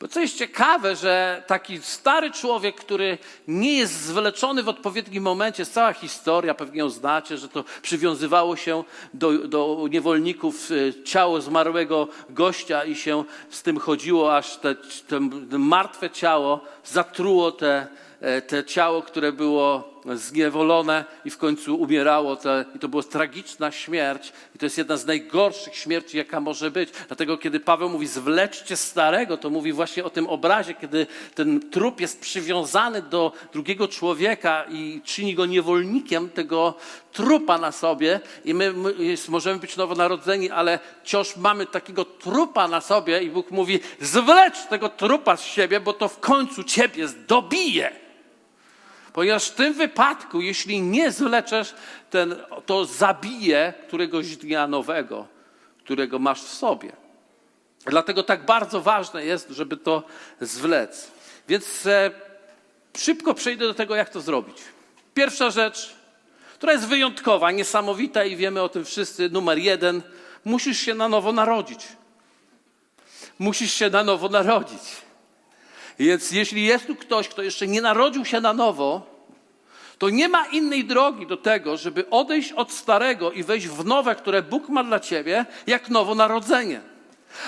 Bo 0.00 0.08
co 0.08 0.20
jest 0.20 0.38
ciekawe, 0.38 0.96
że 0.96 1.42
taki 1.46 1.78
stary 1.82 2.30
człowiek, 2.30 2.76
który 2.76 3.18
nie 3.48 3.78
jest 3.78 4.00
zwleczony 4.00 4.62
w 4.62 4.68
odpowiednim 4.68 5.22
momencie, 5.22 5.62
jest 5.62 5.72
cała 5.72 5.92
historia, 5.92 6.54
pewnie 6.54 6.78
ją 6.78 6.90
znacie, 6.90 7.38
że 7.38 7.48
to 7.48 7.64
przywiązywało 7.82 8.56
się 8.56 8.84
do, 9.14 9.32
do 9.32 9.86
niewolników 9.90 10.70
e, 10.70 11.04
ciało 11.04 11.40
zmarłego 11.40 12.08
gościa 12.30 12.84
i 12.84 12.96
się 12.96 13.24
z 13.50 13.62
tym 13.62 13.78
chodziło, 13.78 14.36
aż 14.36 14.56
te, 14.56 14.74
te 15.50 15.58
martwe 15.58 16.10
ciało 16.10 16.60
zatruło 16.84 17.52
te, 17.52 17.86
e, 18.20 18.42
te 18.42 18.64
ciało, 18.64 19.02
które 19.02 19.32
było 19.32 19.97
zniewolone 20.14 21.04
i 21.24 21.30
w 21.30 21.38
końcu 21.38 21.76
umierało. 21.76 22.36
To, 22.36 22.50
I 22.76 22.78
to 22.78 22.88
była 22.88 23.02
tragiczna 23.02 23.70
śmierć. 23.70 24.32
I 24.54 24.58
to 24.58 24.66
jest 24.66 24.78
jedna 24.78 24.96
z 24.96 25.06
najgorszych 25.06 25.76
śmierci, 25.76 26.16
jaka 26.16 26.40
może 26.40 26.70
być. 26.70 26.90
Dlatego, 27.06 27.38
kiedy 27.38 27.60
Paweł 27.60 27.88
mówi 27.88 28.06
zwleczcie 28.06 28.76
starego, 28.76 29.36
to 29.36 29.50
mówi 29.50 29.72
właśnie 29.72 30.04
o 30.04 30.10
tym 30.10 30.26
obrazie, 30.26 30.74
kiedy 30.74 31.06
ten 31.34 31.70
trup 31.70 32.00
jest 32.00 32.20
przywiązany 32.20 33.02
do 33.02 33.32
drugiego 33.52 33.88
człowieka 33.88 34.64
i 34.70 35.00
czyni 35.04 35.34
go 35.34 35.46
niewolnikiem 35.46 36.30
tego 36.30 36.74
trupa 37.12 37.58
na 37.58 37.72
sobie. 37.72 38.20
I 38.44 38.54
my, 38.54 38.72
my 38.72 38.94
możemy 39.28 39.60
być 39.60 39.76
nowonarodzeni, 39.76 40.50
ale 40.50 40.78
wciąż 41.02 41.36
mamy 41.36 41.66
takiego 41.66 42.04
trupa 42.04 42.68
na 42.68 42.80
sobie 42.80 43.22
i 43.22 43.30
Bóg 43.30 43.50
mówi 43.50 43.80
zwlecz 44.00 44.66
tego 44.66 44.88
trupa 44.88 45.36
z 45.36 45.44
siebie, 45.44 45.80
bo 45.80 45.92
to 45.92 46.08
w 46.08 46.18
końcu 46.18 46.64
ciebie 46.64 47.08
dobije. 47.28 48.07
Ponieważ 49.18 49.48
w 49.48 49.54
tym 49.54 49.74
wypadku, 49.74 50.40
jeśli 50.40 50.82
nie 50.82 51.12
zleczesz, 51.12 51.74
ten, 52.10 52.36
to 52.66 52.84
zabije 52.84 53.74
któregoś 53.86 54.36
dnia 54.36 54.66
nowego, 54.66 55.26
którego 55.84 56.18
masz 56.18 56.42
w 56.42 56.54
sobie. 56.54 56.92
Dlatego 57.86 58.22
tak 58.22 58.46
bardzo 58.46 58.80
ważne 58.80 59.24
jest, 59.24 59.50
żeby 59.50 59.76
to 59.76 60.02
zwlec. 60.40 61.10
Więc 61.48 61.86
e, 61.86 62.10
szybko 62.96 63.34
przejdę 63.34 63.66
do 63.66 63.74
tego, 63.74 63.96
jak 63.96 64.08
to 64.08 64.20
zrobić. 64.20 64.56
Pierwsza 65.14 65.50
rzecz, 65.50 65.94
która 66.54 66.72
jest 66.72 66.86
wyjątkowa, 66.86 67.50
niesamowita 67.50 68.24
i 68.24 68.36
wiemy 68.36 68.62
o 68.62 68.68
tym 68.68 68.84
wszyscy, 68.84 69.30
numer 69.30 69.58
jeden, 69.58 70.02
musisz 70.44 70.78
się 70.78 70.94
na 70.94 71.08
nowo 71.08 71.32
narodzić. 71.32 71.88
Musisz 73.38 73.72
się 73.72 73.90
na 73.90 74.04
nowo 74.04 74.28
narodzić. 74.28 75.07
Więc 75.98 76.30
jeśli 76.30 76.64
jest 76.64 76.86
tu 76.86 76.96
ktoś, 76.96 77.28
kto 77.28 77.42
jeszcze 77.42 77.66
nie 77.66 77.80
narodził 77.80 78.24
się 78.24 78.40
na 78.40 78.52
nowo, 78.52 79.18
to 79.98 80.10
nie 80.10 80.28
ma 80.28 80.46
innej 80.46 80.84
drogi 80.84 81.26
do 81.26 81.36
tego, 81.36 81.76
żeby 81.76 82.10
odejść 82.10 82.52
od 82.52 82.72
starego 82.72 83.32
i 83.32 83.42
wejść 83.42 83.68
w 83.68 83.84
nowe, 83.84 84.14
które 84.14 84.42
Bóg 84.42 84.68
ma 84.68 84.84
dla 84.84 85.00
ciebie, 85.00 85.46
jak 85.66 85.88
nowonarodzenie. 85.88 86.80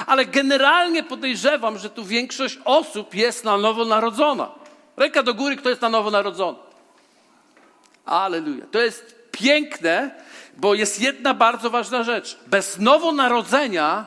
Ale 0.07 0.27
generalnie 0.27 1.03
podejrzewam, 1.03 1.79
że 1.79 1.91
tu 1.91 2.05
większość 2.05 2.59
osób 2.65 3.15
jest 3.15 3.45
na 3.45 3.59
nowo 3.59 3.85
narodzona. 3.85 4.51
Ręka 4.97 5.23
do 5.23 5.35
góry, 5.35 5.57
kto 5.57 5.69
jest 5.69 5.83
na 5.83 5.89
nowo 5.89 6.11
narodzony. 6.11 6.59
Aleluja. 8.05 8.65
To 8.71 8.79
jest 8.79 9.29
piękne, 9.33 10.11
bo 10.57 10.75
jest 10.75 11.01
jedna 11.01 11.35
bardzo 11.35 11.71
ważna 11.71 12.03
rzecz. 12.03 12.39
Bez 12.47 12.79
nowonarodzenia 12.79 14.07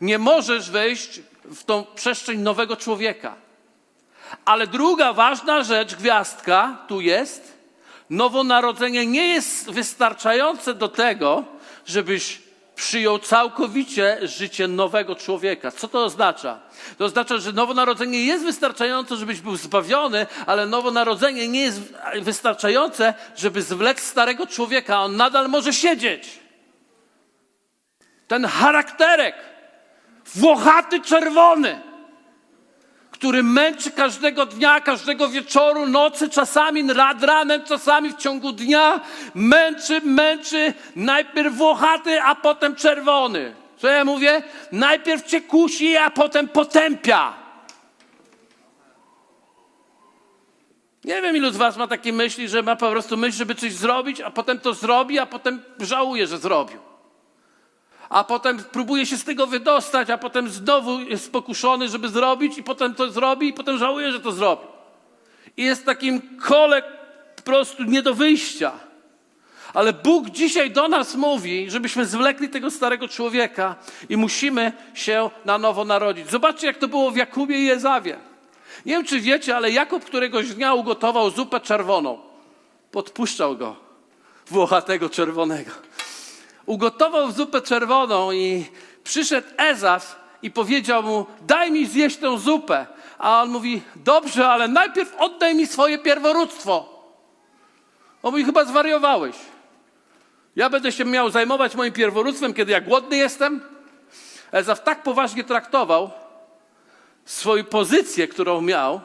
nie 0.00 0.18
możesz 0.18 0.70
wejść 0.70 1.20
w 1.44 1.64
tą 1.64 1.84
przestrzeń 1.94 2.40
nowego 2.40 2.76
człowieka. 2.76 3.43
Ale 4.44 4.66
druga 4.66 5.12
ważna 5.12 5.62
rzecz, 5.62 5.94
gwiazdka, 5.94 6.76
tu 6.88 7.00
jest. 7.00 7.58
Nowonarodzenie 8.10 9.06
nie 9.06 9.28
jest 9.28 9.70
wystarczające 9.70 10.74
do 10.74 10.88
tego, 10.88 11.44
żebyś 11.86 12.42
przyjął 12.76 13.18
całkowicie 13.18 14.18
życie 14.22 14.68
nowego 14.68 15.16
człowieka. 15.16 15.70
Co 15.70 15.88
to 15.88 16.04
oznacza? 16.04 16.60
To 16.98 17.04
oznacza, 17.04 17.38
że 17.38 17.52
nowonarodzenie 17.52 18.24
jest 18.24 18.44
wystarczające, 18.44 19.16
żebyś 19.16 19.40
był 19.40 19.56
zbawiony, 19.56 20.26
ale 20.46 20.66
nowonarodzenie 20.66 21.48
nie 21.48 21.60
jest 21.60 21.80
wystarczające, 22.22 23.14
żeby 23.36 23.62
zwlec 23.62 24.00
starego 24.00 24.46
człowieka. 24.46 25.00
On 25.00 25.16
nadal 25.16 25.48
może 25.48 25.72
siedzieć. 25.72 26.40
Ten 28.28 28.44
charakterek, 28.44 29.34
włochaty 30.34 31.00
czerwony 31.00 31.93
który 33.14 33.42
męczy 33.42 33.90
każdego 33.90 34.46
dnia, 34.46 34.80
każdego 34.80 35.28
wieczoru, 35.28 35.86
nocy, 35.86 36.28
czasami 36.28 36.84
nad 36.84 37.22
ranem, 37.22 37.64
czasami 37.64 38.12
w 38.12 38.16
ciągu 38.16 38.52
dnia. 38.52 39.00
Męczy, 39.34 40.00
męczy, 40.00 40.74
najpierw 40.96 41.54
włochaty, 41.54 42.22
a 42.22 42.34
potem 42.34 42.76
czerwony. 42.76 43.54
Co 43.76 43.88
ja 43.88 44.04
mówię? 44.04 44.42
Najpierw 44.72 45.26
cię 45.26 45.40
kusi, 45.40 45.96
a 45.96 46.10
potem 46.10 46.48
potępia. 46.48 47.34
Nie 51.04 51.22
wiem, 51.22 51.36
ilu 51.36 51.50
z 51.50 51.56
was 51.56 51.76
ma 51.76 51.86
takie 51.86 52.12
myśli, 52.12 52.48
że 52.48 52.62
ma 52.62 52.76
po 52.76 52.90
prostu 52.90 53.16
myśl, 53.16 53.36
żeby 53.38 53.54
coś 53.54 53.72
zrobić, 53.72 54.20
a 54.20 54.30
potem 54.30 54.58
to 54.58 54.74
zrobi, 54.74 55.18
a 55.18 55.26
potem 55.26 55.62
żałuje, 55.80 56.26
że 56.26 56.38
zrobił 56.38 56.93
a 58.14 58.24
potem 58.24 58.58
próbuje 58.58 59.06
się 59.06 59.16
z 59.16 59.24
tego 59.24 59.46
wydostać, 59.46 60.10
a 60.10 60.18
potem 60.18 60.48
znowu 60.48 61.00
jest 61.00 61.32
pokuszony, 61.32 61.88
żeby 61.88 62.08
zrobić, 62.08 62.58
i 62.58 62.62
potem 62.62 62.94
to 62.94 63.10
zrobi, 63.10 63.48
i 63.48 63.52
potem 63.52 63.78
żałuje, 63.78 64.12
że 64.12 64.20
to 64.20 64.32
zrobi. 64.32 64.62
I 65.56 65.64
jest 65.64 65.86
takim 65.86 66.38
kole 66.38 66.82
po 67.36 67.42
prostu 67.42 67.84
nie 67.84 68.02
do 68.02 68.14
wyjścia. 68.14 68.72
Ale 69.74 69.92
Bóg 69.92 70.30
dzisiaj 70.30 70.70
do 70.70 70.88
nas 70.88 71.14
mówi, 71.14 71.70
żebyśmy 71.70 72.06
zwlekli 72.06 72.48
tego 72.48 72.70
starego 72.70 73.08
człowieka 73.08 73.76
i 74.08 74.16
musimy 74.16 74.72
się 74.94 75.30
na 75.44 75.58
nowo 75.58 75.84
narodzić. 75.84 76.30
Zobaczcie, 76.30 76.66
jak 76.66 76.76
to 76.76 76.88
było 76.88 77.10
w 77.10 77.16
Jakubie 77.16 77.58
i 77.58 77.64
Jezawie. 77.64 78.18
Nie 78.86 78.92
wiem, 78.92 79.04
czy 79.04 79.20
wiecie, 79.20 79.56
ale 79.56 79.70
Jakub 79.70 80.04
któregoś 80.04 80.54
dnia 80.54 80.74
ugotował 80.74 81.30
zupę 81.30 81.60
czerwoną. 81.60 82.18
Podpuszczał 82.90 83.56
go, 83.56 83.76
włochatego 84.46 85.10
czerwonego 85.10 85.70
ugotował 86.66 87.32
zupę 87.32 87.62
czerwoną 87.62 88.32
i 88.32 88.66
przyszedł 89.04 89.48
Ezaf 89.56 90.20
i 90.42 90.50
powiedział 90.50 91.02
mu, 91.02 91.26
daj 91.42 91.72
mi 91.72 91.86
zjeść 91.86 92.16
tę 92.16 92.38
zupę. 92.38 92.86
A 93.18 93.42
on 93.42 93.50
mówi, 93.50 93.82
dobrze, 93.96 94.48
ale 94.48 94.68
najpierw 94.68 95.14
oddaj 95.18 95.54
mi 95.54 95.66
swoje 95.66 95.98
pierworództwo. 95.98 97.04
On 98.22 98.30
mówi, 98.30 98.44
chyba 98.44 98.64
zwariowałeś. 98.64 99.36
Ja 100.56 100.70
będę 100.70 100.92
się 100.92 101.04
miał 101.04 101.30
zajmować 101.30 101.74
moim 101.74 101.92
pierworództwem, 101.92 102.54
kiedy 102.54 102.72
ja 102.72 102.80
głodny 102.80 103.16
jestem? 103.16 103.60
Ezaf 104.52 104.82
tak 104.82 105.02
poważnie 105.02 105.44
traktował 105.44 106.10
swoją 107.24 107.64
pozycję, 107.64 108.28
którą 108.28 108.60
miał, 108.60 109.00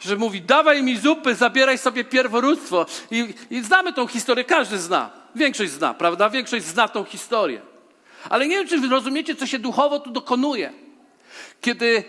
że 0.00 0.16
mówi, 0.16 0.42
dawaj 0.42 0.82
mi 0.82 0.98
zupy, 0.98 1.34
zabieraj 1.34 1.78
sobie 1.78 2.04
pierworództwo. 2.04 2.86
I, 3.10 3.34
I 3.50 3.62
znamy 3.62 3.92
tą 3.92 4.06
historię, 4.06 4.44
każdy 4.44 4.78
zna. 4.78 5.25
Większość 5.36 5.72
zna, 5.72 5.94
prawda? 5.94 6.30
Większość 6.30 6.64
zna 6.64 6.88
tą 6.88 7.04
historię. 7.04 7.60
Ale 8.30 8.48
nie 8.48 8.56
wiem, 8.56 8.68
czy 8.68 8.88
rozumiecie, 8.88 9.34
co 9.34 9.46
się 9.46 9.58
duchowo 9.58 10.00
tu 10.00 10.10
dokonuje. 10.10 10.72
Kiedy 11.60 12.04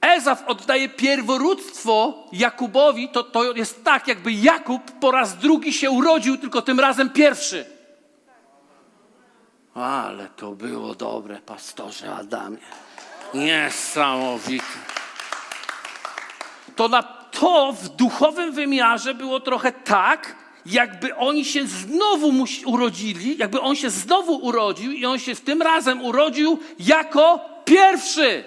Ezaf 0.00 0.44
oddaje 0.46 0.88
pierworództwo 0.88 2.24
Jakubowi, 2.32 3.08
to 3.08 3.22
to 3.22 3.52
jest 3.52 3.84
tak, 3.84 4.08
jakby 4.08 4.32
Jakub 4.32 4.90
po 4.90 5.10
raz 5.10 5.36
drugi 5.36 5.72
się 5.72 5.90
urodził, 5.90 6.36
tylko 6.36 6.62
tym 6.62 6.80
razem 6.80 7.10
pierwszy. 7.10 7.66
Ale 9.74 10.28
to 10.36 10.50
było 10.50 10.94
dobre, 10.94 11.40
pastorze 11.46 12.14
Adamie. 12.14 12.58
Niesamowite. 13.34 14.64
To 16.76 16.88
na 16.88 17.02
to 17.30 17.72
w 17.72 17.88
duchowym 17.88 18.52
wymiarze 18.52 19.14
było 19.14 19.40
trochę 19.40 19.72
tak, 19.72 20.43
jakby 20.66 21.16
oni 21.16 21.44
się 21.44 21.66
znowu 21.66 22.32
urodzili, 22.66 23.38
jakby 23.38 23.60
on 23.60 23.76
się 23.76 23.90
znowu 23.90 24.36
urodził 24.36 24.92
i 24.92 25.06
on 25.06 25.18
się 25.18 25.34
w 25.34 25.40
tym 25.40 25.62
razem 25.62 26.04
urodził 26.04 26.58
jako 26.78 27.40
pierwszy. 27.64 28.44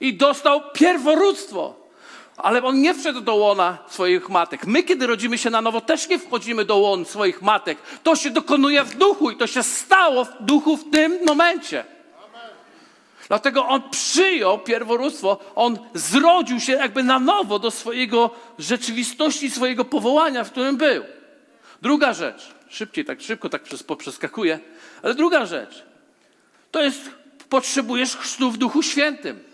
I 0.00 0.14
dostał 0.14 0.62
pierworództwo. 0.72 1.84
Ale 2.36 2.62
on 2.62 2.80
nie 2.80 2.94
wszedł 2.94 3.20
do 3.20 3.34
łona 3.34 3.78
swoich 3.88 4.28
matek. 4.28 4.66
My, 4.66 4.82
kiedy 4.82 5.06
rodzimy 5.06 5.38
się 5.38 5.50
na 5.50 5.60
nowo, 5.60 5.80
też 5.80 6.08
nie 6.08 6.18
wchodzimy 6.18 6.64
do 6.64 6.76
łon 6.76 7.04
swoich 7.04 7.42
matek. 7.42 7.78
To 8.02 8.16
się 8.16 8.30
dokonuje 8.30 8.84
w 8.84 8.96
duchu 8.96 9.30
i 9.30 9.36
to 9.36 9.46
się 9.46 9.62
stało 9.62 10.24
w 10.24 10.32
duchu 10.40 10.76
w 10.76 10.90
tym 10.90 11.18
momencie. 11.26 11.93
Dlatego 13.34 13.66
on 13.66 13.90
przyjął 13.90 14.58
pierworództwo, 14.58 15.38
on 15.54 15.78
zrodził 15.94 16.60
się 16.60 16.72
jakby 16.72 17.02
na 17.02 17.18
nowo 17.18 17.58
do 17.58 17.70
swojego 17.70 18.30
rzeczywistości, 18.58 19.50
swojego 19.50 19.84
powołania, 19.84 20.44
w 20.44 20.50
którym 20.50 20.76
był. 20.76 21.04
Druga 21.82 22.12
rzecz, 22.12 22.54
szybciej, 22.68 23.04
tak 23.04 23.20
szybko 23.20 23.48
tak 23.48 23.62
poprzeskakuję, 23.86 24.60
ale 25.02 25.14
druga 25.14 25.46
rzecz, 25.46 25.84
to 26.70 26.82
jest, 26.82 27.10
potrzebujesz 27.48 28.16
chrztu 28.16 28.50
w 28.50 28.58
Duchu 28.58 28.82
Świętym. 28.82 29.44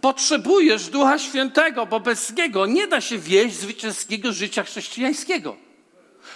Potrzebujesz 0.00 0.88
Ducha 0.88 1.18
Świętego, 1.18 1.86
bo 1.86 2.00
bez 2.00 2.36
niego 2.36 2.66
nie 2.66 2.86
da 2.86 3.00
się 3.00 3.18
wieść 3.18 3.56
zwycięskiego 3.56 4.32
życia 4.32 4.62
chrześcijańskiego. 4.62 5.56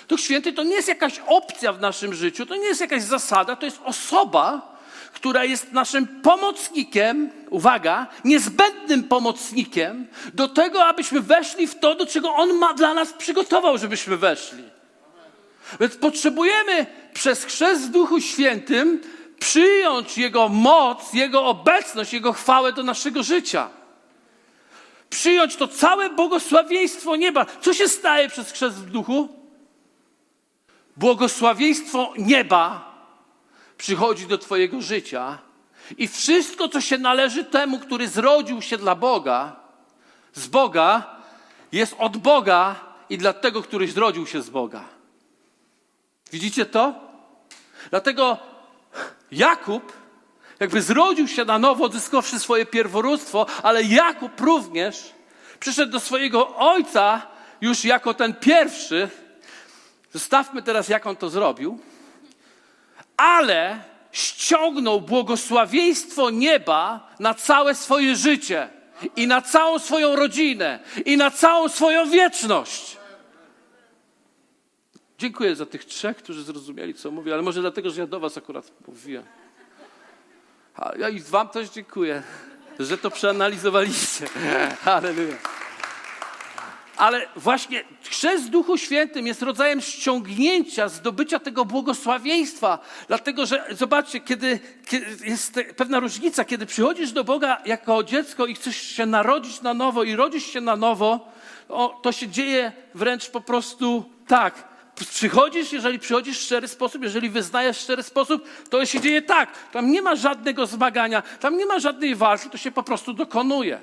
Duch 0.09 0.21
Święty 0.21 0.53
to 0.53 0.63
nie 0.63 0.75
jest 0.75 0.89
jakaś 0.89 1.21
opcja 1.27 1.73
w 1.73 1.81
naszym 1.81 2.15
życiu, 2.15 2.47
to 2.47 2.57
nie 2.57 2.67
jest 2.67 2.81
jakaś 2.81 3.03
zasada, 3.03 3.57
to 3.57 3.67
jest 3.67 3.81
osoba, 3.85 4.70
która 5.13 5.45
jest 5.45 5.73
naszym 5.73 6.07
pomocnikiem, 6.07 7.31
uwaga, 7.51 8.07
niezbędnym 8.25 9.05
pomocnikiem 9.05 10.07
do 10.35 10.49
tego, 10.49 10.85
abyśmy 10.85 11.21
weszli 11.21 11.67
w 11.67 11.79
to, 11.79 11.95
do 11.95 12.07
czego 12.07 12.35
On 12.35 12.55
ma 12.55 12.75
dla 12.75 12.95
nas 12.95 13.13
przygotował, 13.13 13.79
żebyśmy 13.79 14.17
weszli. 14.17 14.63
Więc 15.81 15.97
potrzebujemy 15.97 16.87
przez 17.15 17.45
chrzest 17.45 17.83
w 17.83 17.91
Duchu 17.91 18.21
Świętym 18.21 19.01
przyjąć 19.39 20.19
Jego 20.19 20.49
moc, 20.49 21.13
Jego 21.13 21.45
obecność, 21.45 22.13
Jego 22.13 22.33
chwałę 22.33 22.73
do 22.73 22.83
naszego 22.83 23.23
życia. 23.23 23.69
Przyjąć 25.11 25.57
to 25.57 25.69
całe 25.69 26.11
błogosławieństwo 26.11 27.17
nieba. 27.17 27.47
Co 27.61 27.75
się 27.75 27.89
staje 27.89 28.29
przez 28.29 28.53
chrzest 28.53 28.77
w 28.77 28.91
duchu? 28.91 29.29
Błogosławieństwo 30.97 32.13
nieba 32.19 32.90
przychodzi 33.81 34.27
do 34.27 34.39
Twojego 34.39 34.81
życia 34.81 35.39
i 35.99 36.09
wszystko, 36.09 36.69
co 36.69 36.81
się 36.81 36.99
należy 36.99 37.45
temu, 37.45 37.79
który 37.79 38.09
zrodził 38.09 38.63
się 38.63 38.79
dla 38.79 38.95
Boga, 38.95 39.57
z 40.33 40.47
Boga, 40.47 41.17
jest 41.73 41.95
od 41.99 42.17
Boga 42.17 42.77
i 43.11 43.19
dla 43.19 43.33
tego, 43.33 43.63
który 43.63 43.89
zrodził 43.89 44.27
się 44.27 44.43
z 44.43 44.51
Boga. 44.51 44.85
Widzicie 46.33 46.67
to? 46.67 46.95
Dlatego 47.91 48.39
Jakub 49.33 49.93
jakby 50.61 50.83
zrodził 50.83 51.29
się 51.29 51.45
na 51.45 51.59
nowo, 51.59 51.85
odzyskawszy 51.85 52.39
swoje 52.39 52.67
pierworództwo, 52.67 53.47
ale 53.63 53.83
Jakub 53.83 54.41
również 54.41 55.13
przyszedł 55.61 55.93
do 55.93 56.01
swojego 56.01 56.57
ojca 56.57 57.27
już 57.61 57.85
jako 57.85 58.15
ten 58.15 58.35
pierwszy. 58.35 59.09
Zostawmy 60.13 60.63
teraz, 60.63 60.89
jak 60.89 61.07
on 61.07 61.17
to 61.17 61.31
zrobił. 61.31 61.90
Ale 63.21 63.83
ściągnął 64.13 65.01
błogosławieństwo 65.01 66.31
nieba 66.31 67.09
na 67.19 67.35
całe 67.35 67.75
swoje 67.75 68.17
życie 68.17 68.69
i 69.17 69.27
na 69.27 69.43
całą 69.43 69.79
swoją 69.79 70.17
rodzinę 70.17 70.79
i 71.07 71.17
na 71.17 71.31
całą 71.31 71.69
swoją 71.69 72.11
wieczność. 72.11 72.97
Dziękuję 75.19 75.57
za 75.57 75.67
tych 75.67 75.85
trzech, 75.85 76.17
którzy 76.17 76.43
zrozumieli, 76.43 76.95
co 76.95 77.11
mówię, 77.11 77.35
ale 77.35 77.43
może 77.43 77.61
dlatego, 77.61 77.91
że 77.91 78.01
ja 78.01 78.07
do 78.07 78.21
was 78.21 78.39
akurat 78.39 78.73
mówiłem. 78.89 79.25
A 80.75 80.93
ja 80.99 81.09
i 81.09 81.21
wam 81.21 81.49
też 81.49 81.71
dziękuję, 81.71 82.23
że 82.79 82.99
to 82.99 83.11
przeanalizowaliście. 83.11 84.27
Halleluja. 84.85 85.60
Ale 87.01 87.27
właśnie 87.37 87.85
chrzest 88.03 88.45
w 88.45 88.49
Duchu 88.49 88.79
Świętym 88.79 89.27
jest 89.27 89.43
rodzajem 89.43 89.81
ściągnięcia, 89.81 90.89
zdobycia 90.89 91.39
tego 91.39 91.65
błogosławieństwa. 91.65 92.79
Dlatego, 93.09 93.47
że 93.47 93.65
zobaczcie, 93.71 94.21
kiedy, 94.21 94.59
kiedy 94.87 95.07
jest 95.25 95.61
pewna 95.77 96.01
różnica, 96.01 96.45
kiedy 96.45 96.67
przychodzisz 96.67 97.13
do 97.13 97.25
Boga 97.25 97.63
jako 97.67 98.05
dziecko 98.05 98.47
i 98.47 98.55
chcesz 98.55 98.77
się 98.77 99.07
narodzić 99.07 99.63
na 99.63 99.75
nowo 99.75 100.05
i 100.05 100.17
rodzisz 100.17 100.47
się 100.47 100.61
na 100.61 100.77
nowo, 100.77 101.29
o, 101.69 102.01
to 102.03 102.13
się 102.13 102.29
dzieje 102.29 102.73
wręcz 102.95 103.31
po 103.31 103.41
prostu 103.41 104.05
tak 104.27 104.71
przychodzisz, 105.11 105.73
jeżeli 105.73 105.99
przychodzisz 105.99 106.39
w 106.39 106.43
szczery 106.43 106.69
sposób, 106.69 107.03
jeżeli 107.03 107.31
wyznajesz 107.31 107.79
w 107.79 107.81
szczery 107.81 108.03
sposób, 108.03 108.49
to 108.71 108.87
się 108.87 109.01
dzieje 109.01 109.23
tak. 109.23 109.49
Tam 109.73 109.93
nie 109.93 110.03
ma 110.03 110.17
żadnego 110.17 110.67
zmagania, 110.67 111.23
tam 111.41 111.57
nie 111.57 111.67
ma 111.67 111.79
żadnej 111.79 112.15
walki, 112.15 112.51
to 112.51 112.59
się 112.59 112.71
po 112.71 112.83
prostu 112.83 113.15
dokonuje. 113.15 113.81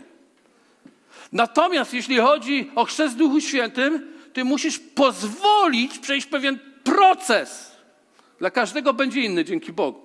Natomiast 1.31 1.93
jeśli 1.93 2.17
chodzi 2.17 2.71
o 2.75 2.85
chrzest 2.85 3.15
w 3.15 3.17
Duchu 3.17 3.41
Świętym, 3.41 4.13
ty 4.33 4.43
musisz 4.43 4.79
pozwolić 4.79 5.99
przejść 5.99 6.27
pewien 6.27 6.59
proces. 6.83 7.77
Dla 8.39 8.51
każdego 8.51 8.93
będzie 8.93 9.21
inny, 9.21 9.45
dzięki 9.45 9.73
Bogu. 9.73 10.01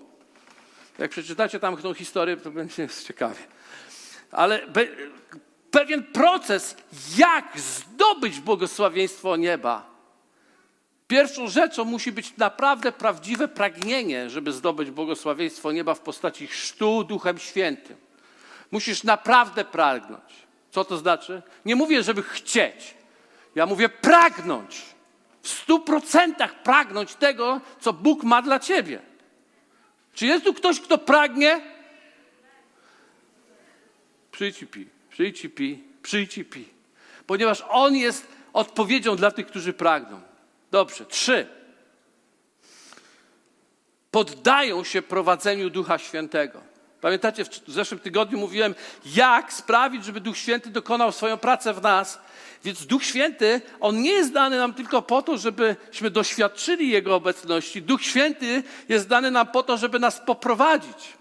Jak 0.99 1.11
przeczytacie 1.11 1.61
tam 1.61 1.77
tą 1.77 1.95
historię, 1.95 2.37
to 2.37 2.51
będzie 2.51 2.89
ciekawie. 3.07 3.41
Ale 4.31 4.67
be, 4.67 4.87
pewien 5.71 6.03
proces, 6.03 6.77
jak 7.17 7.61
zdobyć 7.61 8.41
błogosławieństwo 8.41 9.37
nieba 9.37 9.93
Pierwszą 11.13 11.49
rzeczą 11.49 11.85
musi 11.85 12.13
być 12.13 12.37
naprawdę 12.37 12.93
prawdziwe 12.93 13.49
pragnienie, 13.49 14.31
żeby 14.31 14.53
zdobyć 14.53 14.91
błogosławieństwo 14.91 15.73
nieba 15.73 15.95
w 15.95 16.01
postaci 16.01 16.47
chrztu 16.47 17.05
Duchem 17.05 17.39
Świętym. 17.39 17.97
Musisz 18.71 19.05
naprawdę 19.05 19.65
pragnąć. 19.65 20.41
Co 20.73 20.85
to 20.85 20.97
znaczy? 20.97 21.43
Nie 21.65 21.77
mówię, 21.77 22.03
żeby 22.03 22.23
chcieć. 22.23 22.95
Ja 23.55 23.67
mówię 23.67 23.89
pragnąć. 23.89 24.83
W 25.43 25.49
stu 25.49 25.81
procentach 25.81 26.63
pragnąć 26.63 27.15
tego, 27.15 27.61
co 27.81 27.93
Bóg 27.93 28.25
ma 28.25 28.43
dla 28.43 28.59
ciebie. 28.59 29.01
Czy 30.15 30.27
jest 30.27 30.45
tu 30.45 30.55
ktoś, 30.55 30.81
kto 30.81 30.99
pragnie? 30.99 31.61
Przyjdź 34.31 34.63
i 34.63 34.67
pij, 34.67 34.89
przyjdź 35.11 35.45
i 35.45 35.51
pij, 35.51 35.85
przyjdź 36.03 36.39
i 36.39 36.45
pij. 36.45 36.69
Ponieważ 37.27 37.65
On 37.69 37.97
jest 37.97 38.27
odpowiedzią 38.53 39.17
dla 39.17 39.31
tych, 39.31 39.47
którzy 39.47 39.73
pragną. 39.73 40.21
Dobrze. 40.71 41.07
Trzy. 41.07 41.47
Poddają 44.11 44.85
się 44.85 45.03
prowadzeniu 45.03 45.71
Ducha 45.71 45.99
Świętego. 45.99 46.72
Pamiętacie, 47.03 47.45
w 47.45 47.71
zeszłym 47.71 48.01
tygodniu 48.01 48.38
mówiłem, 48.38 48.75
jak 49.07 49.53
sprawić, 49.53 50.05
żeby 50.05 50.21
Duch 50.21 50.37
Święty 50.37 50.71
dokonał 50.71 51.12
swoją 51.12 51.37
pracę 51.37 51.75
w 51.75 51.83
nas. 51.83 52.19
Więc 52.65 52.87
Duch 52.87 53.05
Święty, 53.05 53.61
On 53.81 54.03
nie 54.03 54.11
jest 54.11 54.33
dany 54.33 54.59
nam 54.59 54.75
tylko 54.75 55.03
po 55.03 55.23
to, 55.23 55.38
żebyśmy 55.38 56.11
doświadczyli 56.11 56.88
Jego 56.88 57.15
obecności. 57.15 57.83
Duch 57.83 58.03
Święty 58.03 58.62
jest 58.88 59.09
dany 59.09 59.31
nam 59.31 59.47
po 59.47 59.62
to, 59.62 59.77
żeby 59.77 59.99
nas 59.99 60.21
poprowadzić. 60.21 61.12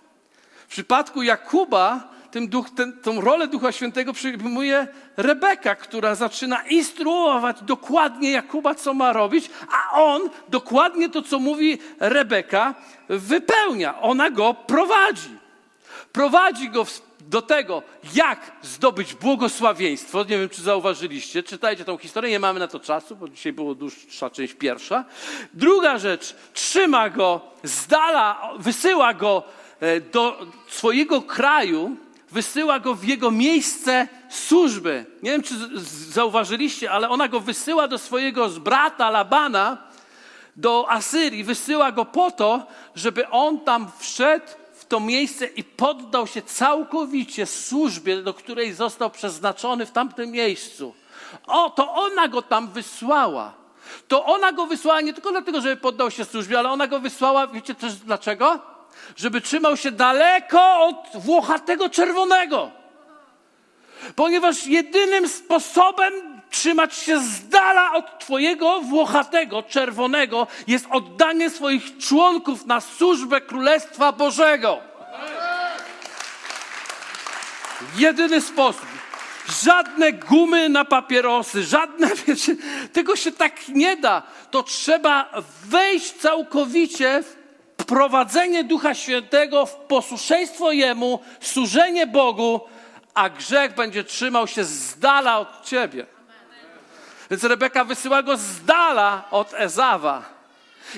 W 0.68 0.72
przypadku 0.72 1.24
Jakuba 1.24 2.12
tym 2.32 2.48
duch, 2.48 2.70
ten, 2.76 3.00
tą 3.00 3.22
rolę 3.22 3.48
Ducha 3.48 3.72
Świętego 3.72 4.14
przyjmuje 4.14 4.88
Rebeka, 5.18 5.76
która 5.76 6.16
zaczyna 6.16 6.64
instruować 6.68 7.58
dokładnie 7.62 8.32
Jakuba, 8.32 8.76
co 8.76 8.94
ma 8.94 9.14
robić, 9.14 9.50
a 9.72 10.02
on 10.02 10.22
dokładnie 10.50 11.10
to, 11.10 11.22
co 11.22 11.40
mówi 11.40 11.78
Rebeka, 12.00 12.76
wypełnia. 13.10 14.02
Ona 14.02 14.30
go 14.30 14.54
prowadzi. 14.54 15.41
Prowadzi 16.12 16.70
go 16.70 16.86
do 17.20 17.42
tego, 17.42 17.84
jak 18.14 18.52
zdobyć 18.62 19.14
błogosławieństwo. 19.14 20.24
Nie 20.24 20.38
wiem, 20.38 20.50
czy 20.50 20.62
zauważyliście. 20.62 21.44
Czytajcie 21.44 21.86
tą 21.86 21.98
historię, 21.98 22.32
nie 22.32 22.40
mamy 22.40 22.60
na 22.60 22.68
to 22.68 22.80
czasu, 22.80 23.16
bo 23.16 23.30
dzisiaj 23.30 23.54
było 23.54 23.76
dłuższa 23.76 24.30
część 24.30 24.54
pierwsza. 24.54 25.06
Druga 25.54 25.98
rzecz, 25.98 26.36
trzyma 26.54 27.10
go 27.10 27.42
z 27.64 27.88
dala, 27.88 28.54
wysyła 28.60 29.14
go 29.14 29.44
e, 29.80 30.02
do 30.02 30.48
swojego 30.68 31.22
kraju, 31.22 31.96
wysyła 32.32 32.80
go 32.80 32.96
w 32.96 33.04
jego 33.04 33.32
miejsce 33.32 34.08
służby. 34.30 35.06
Nie 35.24 35.32
wiem, 35.32 35.44
czy 35.44 35.56
zauważyliście, 36.12 36.92
ale 36.92 37.10
ona 37.10 37.28
go 37.28 37.40
wysyła 37.40 37.88
do 37.88 37.98
swojego 37.98 38.50
brata 38.50 39.10
Labana, 39.10 39.78
do 40.56 40.86
Asyrii. 40.90 41.44
Wysyła 41.44 41.92
go 41.92 42.06
po 42.06 42.32
to, 42.32 42.68
żeby 42.96 43.30
on 43.30 43.60
tam 43.60 43.92
wszedł 44.00 44.46
to 44.92 45.00
miejsce 45.00 45.46
i 45.46 45.64
poddał 45.64 46.28
się 46.28 46.42
całkowicie 46.42 47.46
służbie, 47.46 48.22
do 48.22 48.34
której 48.34 48.74
został 48.74 49.10
przeznaczony 49.10 49.86
w 49.86 49.92
tamtym 49.92 50.32
miejscu. 50.32 50.96
O, 51.48 51.70
to 51.70 51.94
ona 51.94 52.28
go 52.28 52.42
tam 52.42 52.68
wysłała. 52.72 53.54
To 54.08 54.26
ona 54.26 54.52
go 54.52 54.66
wysłała 54.66 55.02
nie 55.02 55.14
tylko 55.14 55.32
dlatego, 55.32 55.62
żeby 55.62 55.76
poddał 55.78 56.12
się 56.12 56.26
służbie, 56.26 56.60
ale 56.60 56.70
ona 56.70 56.88
go 56.88 57.00
wysłała, 57.00 57.48
wiecie 57.48 57.76
też 57.76 57.94
dlaczego? 57.96 58.60
żeby 59.16 59.42
trzymał 59.42 59.78
się 59.78 59.92
daleko 59.92 60.86
od 60.86 61.22
włochatego 61.22 61.90
czerwonego. 61.90 62.72
Ponieważ 64.16 64.68
jedynym 64.68 65.28
sposobem 65.28 66.14
trzymać 66.52 66.96
się 66.96 67.20
z 67.20 67.48
dala 67.48 67.94
od 67.94 68.20
Twojego 68.20 68.82
włochatego, 68.82 69.64
czerwonego 69.64 70.48
jest 70.68 70.86
oddanie 70.92 71.50
swoich 71.50 71.98
członków 71.98 72.66
na 72.66 72.82
służbę 72.82 73.42
Królestwa 73.42 74.12
Bożego. 74.12 74.80
Jedyny 77.98 78.42
sposób. 78.42 78.86
Żadne 79.64 80.14
gumy 80.14 80.70
na 80.70 80.86
papierosy, 80.86 81.64
żadne, 81.64 82.10
wiecie, 82.28 82.56
tego 82.94 83.16
się 83.16 83.32
tak 83.32 83.68
nie 83.68 83.98
da. 83.98 84.24
To 84.52 84.64
trzeba 84.64 85.30
wejść 85.66 86.14
całkowicie 86.14 87.24
w 87.24 87.86
prowadzenie 87.86 88.64
Ducha 88.64 88.94
Świętego, 88.94 89.66
w 89.66 89.76
posłuszeństwo 89.76 90.72
Jemu, 90.72 91.20
służenie 91.42 92.08
Bogu, 92.08 92.62
a 93.14 93.30
grzech 93.30 93.76
będzie 93.76 94.04
trzymał 94.04 94.48
się 94.48 94.64
z 94.64 95.00
dala 95.00 95.40
od 95.40 95.66
ciebie. 95.66 96.06
Więc 97.32 97.44
Rebeka 97.44 97.86
wysyła 97.86 98.24
go 98.24 98.38
z 98.38 98.64
dala 98.66 99.28
od 99.32 99.54
Ezawa. 99.54 100.42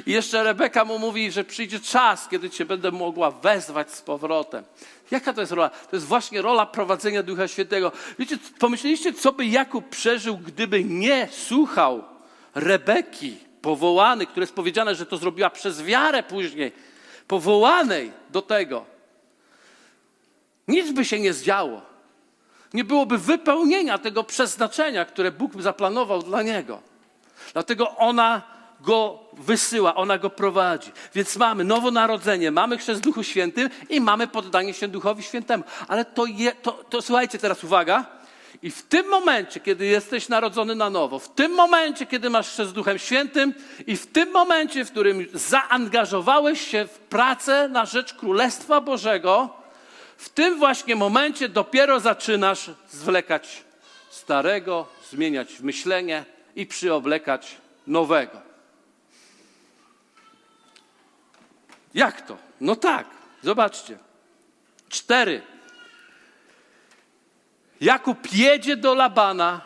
I 0.05 0.11
jeszcze 0.11 0.43
Rebeka 0.43 0.85
mu 0.85 0.99
mówi, 0.99 1.31
że 1.31 1.43
przyjdzie 1.43 1.79
czas, 1.79 2.27
kiedy 2.27 2.49
cię 2.49 2.65
będę 2.65 2.91
mogła 2.91 3.31
wezwać 3.31 3.91
z 3.91 4.01
powrotem. 4.01 4.63
Jaka 5.11 5.33
to 5.33 5.41
jest 5.41 5.53
rola? 5.53 5.69
To 5.69 5.95
jest 5.95 6.05
właśnie 6.05 6.41
rola 6.41 6.65
prowadzenia 6.65 7.23
Ducha 7.23 7.47
Świętego. 7.47 7.91
Wiecie, 8.19 8.37
pomyśleliście, 8.59 9.13
co 9.13 9.31
by 9.31 9.45
Jakub 9.45 9.89
przeżył, 9.89 10.37
gdyby 10.37 10.83
nie 10.83 11.27
słuchał 11.31 12.03
Rebeki, 12.55 13.37
powołany, 13.61 14.25
które 14.25 14.43
jest 14.43 14.55
powiedziane, 14.55 14.95
że 14.95 15.05
to 15.05 15.17
zrobiła 15.17 15.49
przez 15.49 15.83
wiarę 15.83 16.23
później, 16.23 16.71
powołanej 17.27 18.11
do 18.29 18.41
tego. 18.41 18.85
Nic 20.67 20.91
by 20.91 21.05
się 21.05 21.19
nie 21.19 21.33
zdziało. 21.33 21.92
Nie 22.73 22.83
byłoby 22.83 23.17
wypełnienia 23.17 23.97
tego 23.97 24.23
przeznaczenia, 24.23 25.05
które 25.05 25.31
Bóg 25.31 25.61
zaplanował 25.61 26.23
dla 26.23 26.43
niego. 26.43 26.81
Dlatego 27.53 27.97
ona 27.97 28.41
go 28.81 29.19
wysyła, 29.33 29.95
ona 29.95 30.17
go 30.17 30.29
prowadzi. 30.29 30.91
Więc 31.15 31.37
mamy 31.37 31.63
nowonarodzenie, 31.63 32.51
mamy 32.51 32.77
chrzest 32.77 33.01
Duchu 33.01 33.23
Świętym 33.23 33.69
i 33.89 34.01
mamy 34.01 34.27
poddanie 34.27 34.73
się 34.73 34.87
Duchowi 34.87 35.23
Świętemu. 35.23 35.63
Ale 35.87 36.05
to, 36.05 36.25
je, 36.25 36.51
to, 36.51 36.71
to 36.71 37.01
słuchajcie 37.01 37.37
teraz 37.37 37.63
uwaga. 37.63 38.05
I 38.61 38.71
w 38.71 38.81
tym 38.81 39.07
momencie, 39.07 39.59
kiedy 39.59 39.85
jesteś 39.85 40.29
narodzony 40.29 40.75
na 40.75 40.89
nowo, 40.89 41.19
w 41.19 41.29
tym 41.29 41.51
momencie, 41.51 42.05
kiedy 42.05 42.29
masz 42.29 42.49
chrzest 42.49 42.71
z 42.71 42.73
Duchem 42.73 42.99
Świętym 42.99 43.53
i 43.87 43.97
w 43.97 44.07
tym 44.07 44.31
momencie, 44.31 44.85
w 44.85 44.91
którym 44.91 45.25
zaangażowałeś 45.33 46.67
się 46.67 46.85
w 46.85 46.99
pracę 46.99 47.69
na 47.69 47.85
rzecz 47.85 48.13
Królestwa 48.13 48.81
Bożego, 48.81 49.62
w 50.17 50.29
tym 50.29 50.59
właśnie 50.59 50.95
momencie 50.95 51.49
dopiero 51.49 51.99
zaczynasz 51.99 52.71
zwlekać 52.89 53.63
starego, 54.09 54.87
zmieniać 55.11 55.59
myślenie 55.59 56.25
i 56.55 56.65
przyoblekać 56.65 57.57
nowego. 57.87 58.41
Jak 61.93 62.21
to? 62.21 62.37
No 62.61 62.75
tak, 62.75 63.07
zobaczcie. 63.41 63.97
Cztery. 64.89 65.41
Jakub 67.81 68.33
jedzie 68.33 68.75
do 68.75 68.93
Labana 68.93 69.61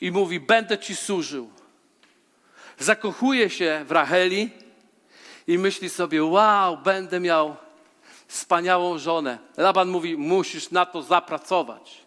i 0.00 0.10
mówi: 0.10 0.40
Będę 0.40 0.78
ci 0.78 0.96
służył. 0.96 1.50
Zakochuje 2.78 3.50
się 3.50 3.84
w 3.86 3.90
Racheli 3.90 4.50
i 5.46 5.58
myśli 5.58 5.90
sobie: 5.90 6.24
Wow, 6.24 6.76
będę 6.76 7.20
miał 7.20 7.56
wspaniałą 8.30 8.98
żonę. 8.98 9.38
Laban 9.56 9.88
mówi: 9.88 10.16
Musisz 10.16 10.70
na 10.70 10.86
to 10.86 11.02
zapracować. 11.02 11.98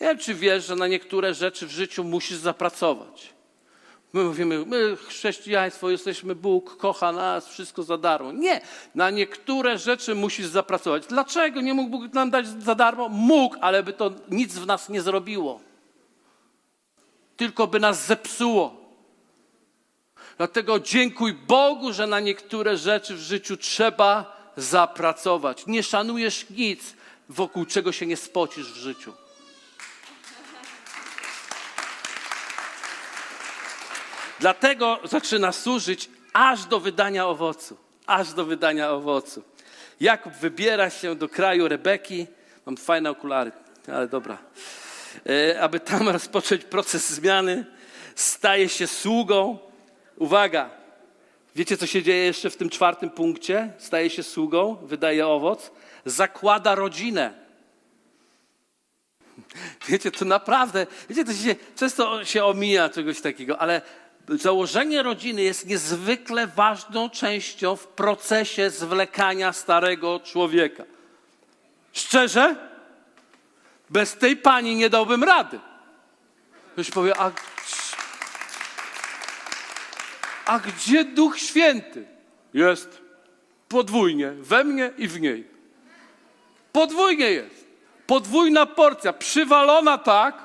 Nie 0.00 0.06
wiem, 0.06 0.18
czy 0.18 0.34
wiesz, 0.34 0.66
że 0.66 0.76
na 0.76 0.86
niektóre 0.86 1.34
rzeczy 1.34 1.66
w 1.66 1.70
życiu 1.70 2.04
musisz 2.04 2.38
zapracować. 2.38 3.32
My 4.12 4.24
mówimy, 4.24 4.66
my 4.66 4.96
chrześcijaństwo, 4.96 5.90
jesteśmy 5.90 6.34
Bóg, 6.34 6.76
kocha 6.76 7.12
nas, 7.12 7.48
wszystko 7.48 7.82
za 7.82 7.98
darmo. 7.98 8.32
Nie, 8.32 8.60
na 8.94 9.10
niektóre 9.10 9.78
rzeczy 9.78 10.14
musisz 10.14 10.46
zapracować. 10.46 11.06
Dlaczego 11.06 11.60
nie 11.60 11.74
mógł 11.74 11.90
Bóg 11.90 12.14
nam 12.14 12.30
dać 12.30 12.46
za 12.46 12.74
darmo? 12.74 13.08
Mógł, 13.08 13.56
ale 13.60 13.82
by 13.82 13.92
to 13.92 14.10
nic 14.30 14.54
w 14.54 14.66
nas 14.66 14.88
nie 14.88 15.02
zrobiło. 15.02 15.60
Tylko 17.36 17.66
by 17.66 17.80
nas 17.80 18.06
zepsuło. 18.06 18.76
Dlatego 20.36 20.80
dziękuj 20.80 21.32
Bogu, 21.32 21.92
że 21.92 22.06
na 22.06 22.20
niektóre 22.20 22.76
rzeczy 22.76 23.14
w 23.14 23.20
życiu 23.20 23.56
trzeba 23.56 24.37
zapracować. 24.58 25.66
Nie 25.66 25.82
szanujesz 25.82 26.50
nic, 26.50 26.94
wokół 27.28 27.64
czego 27.66 27.92
się 27.92 28.06
nie 28.06 28.16
spocisz 28.16 28.72
w 28.72 28.76
życiu. 28.76 29.12
Dlatego 34.40 35.00
zaczyna 35.04 35.52
służyć 35.52 36.10
aż 36.32 36.64
do 36.64 36.80
wydania 36.80 37.26
owocu. 37.26 37.76
Aż 38.06 38.32
do 38.32 38.44
wydania 38.44 38.90
owocu. 38.90 39.42
Jakub 40.00 40.32
wybiera 40.32 40.90
się 40.90 41.14
do 41.14 41.28
kraju 41.28 41.68
Rebeki. 41.68 42.26
Mam 42.66 42.76
fajne 42.76 43.10
okulary, 43.10 43.52
ale 43.92 44.08
dobra. 44.08 44.38
E, 45.26 45.60
aby 45.60 45.80
tam 45.80 46.08
rozpocząć 46.18 46.64
proces 46.64 47.10
zmiany, 47.10 47.66
staje 48.14 48.68
się 48.68 48.86
sługą. 48.86 49.58
Uwaga, 50.16 50.70
wiecie 51.58 51.76
co 51.76 51.86
się 51.86 52.02
dzieje 52.02 52.24
jeszcze 52.24 52.50
w 52.50 52.56
tym 52.56 52.70
czwartym 52.70 53.10
punkcie? 53.10 53.72
Staje 53.78 54.10
się 54.10 54.22
sługą, 54.22 54.76
wydaje 54.82 55.26
owoc, 55.26 55.70
zakłada 56.04 56.74
rodzinę. 56.74 57.34
Wiecie, 59.88 60.10
to 60.10 60.24
naprawdę, 60.24 60.86
wiecie, 61.08 61.24
to 61.24 61.32
się, 61.32 61.56
często 61.76 62.24
się 62.24 62.44
omija 62.44 62.88
czegoś 62.88 63.20
takiego, 63.20 63.58
ale 63.58 63.82
założenie 64.28 65.02
rodziny 65.02 65.42
jest 65.42 65.66
niezwykle 65.66 66.46
ważną 66.46 67.10
częścią 67.10 67.76
w 67.76 67.86
procesie 67.86 68.70
zwlekania 68.70 69.52
starego 69.52 70.20
człowieka. 70.20 70.84
Szczerze, 71.92 72.56
bez 73.90 74.16
tej 74.16 74.36
pani 74.36 74.76
nie 74.76 74.90
dałbym 74.90 75.24
rady. 75.24 75.60
Ktoś 76.72 76.90
powie, 76.90 77.20
a, 77.20 77.30
a 80.48 80.58
gdzie 80.58 81.04
Duch 81.04 81.38
Święty? 81.38 82.06
Jest 82.54 83.02
podwójnie, 83.68 84.30
we 84.30 84.64
mnie 84.64 84.90
i 84.98 85.08
w 85.08 85.20
niej. 85.20 85.44
Podwójnie 86.72 87.30
jest. 87.30 87.68
Podwójna 88.06 88.66
porcja, 88.66 89.12
przywalona 89.12 89.98
tak, 89.98 90.42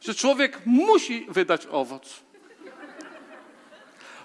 że 0.00 0.14
człowiek 0.14 0.60
musi 0.66 1.26
wydać 1.28 1.66
owoc. 1.70 2.20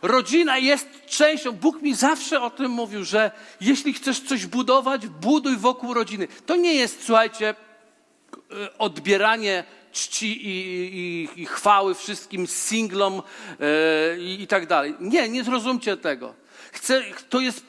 Rodzina 0.01 0.57
jest 0.57 1.05
częścią. 1.05 1.51
Bóg 1.51 1.81
mi 1.81 1.95
zawsze 1.95 2.41
o 2.41 2.49
tym 2.49 2.71
mówił, 2.71 3.03
że 3.03 3.31
jeśli 3.61 3.93
chcesz 3.93 4.19
coś 4.19 4.45
budować, 4.45 5.07
buduj 5.07 5.57
wokół 5.57 5.93
rodziny. 5.93 6.27
To 6.45 6.55
nie 6.55 6.73
jest, 6.73 7.03
słuchajcie, 7.05 7.49
e, 7.49 8.77
odbieranie 8.77 9.63
czci 9.91 10.47
i, 10.47 10.57
i, 10.97 11.41
i 11.41 11.45
chwały 11.45 11.95
wszystkim 11.95 12.47
singlom 12.47 13.21
yy, 13.59 14.23
i, 14.23 14.47
tak 14.47 14.67
dalej. 14.67 14.95
Nie, 14.99 15.29
nie 15.29 15.43
zrozumcie 15.43 15.97
tego. 15.97 16.33
Chcę, 16.71 17.03
to 17.29 17.39
jest 17.39 17.65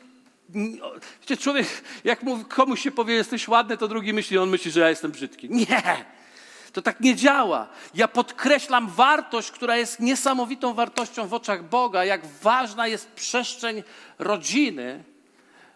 Wiecie, 1.20 1.36
człowiek, 1.36 1.66
jak 2.04 2.20
komuś 2.48 2.82
się 2.82 2.90
powie, 2.90 3.14
jesteś 3.14 3.48
ładny, 3.48 3.76
to 3.76 3.88
drugi 3.88 4.12
myśli, 4.12 4.38
on 4.38 4.48
myśli, 4.48 4.70
że 4.70 4.80
ja 4.80 4.90
jestem 4.90 5.10
brzydki. 5.10 5.50
Nie! 5.50 6.04
To 6.72 6.82
tak 6.82 7.00
nie 7.00 7.16
działa. 7.16 7.68
Ja 7.94 8.08
podkreślam 8.08 8.88
wartość, 8.88 9.50
która 9.50 9.76
jest 9.76 10.00
niesamowitą 10.00 10.74
wartością 10.74 11.28
w 11.28 11.34
oczach 11.34 11.68
Boga, 11.68 12.04
jak 12.04 12.26
ważna 12.26 12.86
jest 12.86 13.08
przestrzeń 13.12 13.82
rodziny 14.18 15.04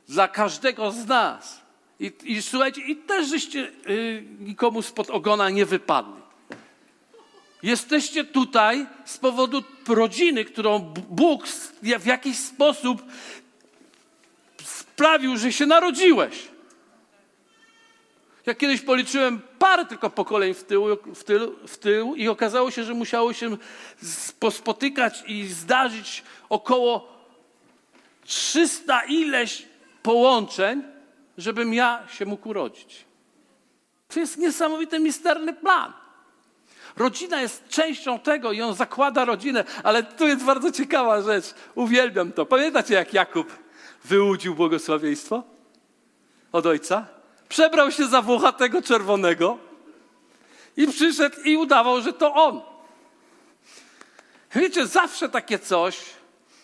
dla 0.09 0.28
każdego 0.28 0.90
z 0.90 1.07
nas. 1.07 1.61
I, 2.00 2.12
i 2.24 2.42
słuchajcie, 2.42 2.81
i 2.81 2.96
też 2.96 3.28
żeście 3.28 3.72
yy, 3.87 4.24
nikomu 4.40 4.83
spod 4.83 5.11
ogona 5.11 5.50
nie 5.50 5.66
wypadli. 5.66 6.22
Jesteście 7.62 8.25
tutaj 8.25 8.87
z 9.05 9.18
powodu 9.18 9.62
rodziny, 9.88 10.44
którą 10.44 10.79
Bóg 11.11 11.46
w 11.83 12.07
jakiś 12.07 12.38
sposób 12.38 13.03
sprawił, 14.64 15.37
że 15.37 15.53
się 15.53 15.66
narodziłeś. 15.66 16.48
Ja 18.46 18.55
kiedyś 18.55 18.81
policzyłem 18.81 19.40
parę 19.59 19.87
tylko 19.87 20.11
pokoleń 20.11 20.55
w 20.55 20.64
tył, 20.64 20.96
w, 21.14 21.25
tył, 21.25 21.59
w 21.66 21.79
tył 21.79 22.14
i 22.14 22.29
okazało 22.29 22.70
się, 22.70 22.85
że 22.85 22.94
musiało 22.94 23.33
się 23.33 23.57
spotykać 24.51 25.25
i 25.27 25.46
zdarzyć 25.46 26.22
około 26.48 27.12
300 28.25 29.03
ileś 29.03 29.66
połączeń, 30.03 30.83
żebym 31.38 31.75
ja 31.75 32.07
się 32.12 32.27
mógł 32.27 32.48
urodzić. 32.48 33.05
To 34.09 34.20
jest 34.20 34.38
niesamowity, 34.38 34.98
misterny 34.98 35.53
plan. 35.53 35.92
Rodzina 36.96 37.40
jest 37.40 37.68
częścią 37.68 38.18
tego 38.18 38.52
i 38.52 38.62
on 38.62 38.74
zakłada 38.74 39.24
rodzinę, 39.24 39.64
ale 39.83 40.02
tu 40.02 40.26
jest 40.26 40.44
bardzo 40.44 40.72
ciekawa 40.72 41.22
rzecz. 41.22 41.44
Uwielbiam 41.74 42.33
to. 42.33 42.46
Pamiętacie, 42.46 42.94
jak 42.94 43.14
Jakub 43.14 43.52
wyłudził 44.05 44.55
błogosławieństwo 44.55 45.42
od 46.52 46.66
ojca? 46.66 47.07
przebrał 47.52 47.90
się 47.90 48.07
za 48.07 48.22
włochatego 48.22 48.83
czerwonego 48.83 49.59
i 50.76 50.87
przyszedł 50.88 51.37
i 51.44 51.57
udawał, 51.57 52.00
że 52.00 52.12
to 52.12 52.35
on. 52.35 52.61
Wiecie, 54.55 54.87
zawsze 54.87 55.28
takie 55.28 55.59
coś, 55.59 56.00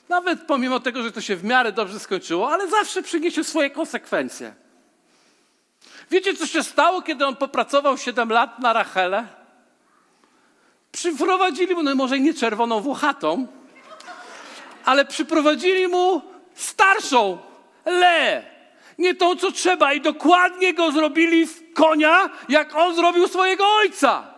nawet 0.09 0.43
pomimo 0.43 0.81
tego, 0.81 1.03
że 1.03 1.13
to 1.13 1.21
się 1.21 1.37
w 1.37 1.45
miarę 1.45 1.73
dobrze 1.73 2.01
skończyło, 2.01 2.53
ale 2.53 2.69
zawsze 2.69 3.03
przyniesie 3.03 3.45
swoje 3.45 3.71
konsekwencje. 3.71 4.55
Wiecie, 6.11 6.37
co 6.37 6.47
się 6.47 6.63
stało, 6.63 7.03
kiedy 7.03 7.27
on 7.27 7.37
popracował 7.37 7.99
7 7.99 8.33
lat 8.33 8.59
na 8.59 8.73
Rachelę? 8.73 9.27
Przyprowadzili 10.93 11.75
mu, 11.75 11.83
no 11.83 11.95
może 11.95 12.21
nie 12.21 12.35
czerwoną 12.35 12.81
włochatą, 12.81 13.47
ale 14.85 15.05
przyprowadzili 15.05 15.89
mu 15.89 16.23
starszą, 16.55 17.39
Le. 17.89 18.45
Nie 18.99 19.15
tą, 19.15 19.37
co 19.37 19.53
trzeba. 19.53 19.93
I 19.93 20.01
dokładnie 20.01 20.75
go 20.75 20.93
zrobili 20.93 21.47
w 21.47 21.73
konia, 21.73 22.31
jak 22.49 22.77
on 22.77 22.95
zrobił 22.95 23.29
swojego 23.29 23.65
ojca. 23.75 24.35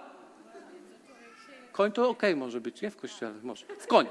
Koń 1.73 1.93
to 1.93 2.09
okej 2.09 2.31
okay 2.33 2.37
może 2.37 2.61
być, 2.61 2.83
nie 2.83 2.91
w 2.91 2.97
kościele, 2.97 3.33
może. 3.43 3.67
W 3.79 3.87
konia. 3.87 4.11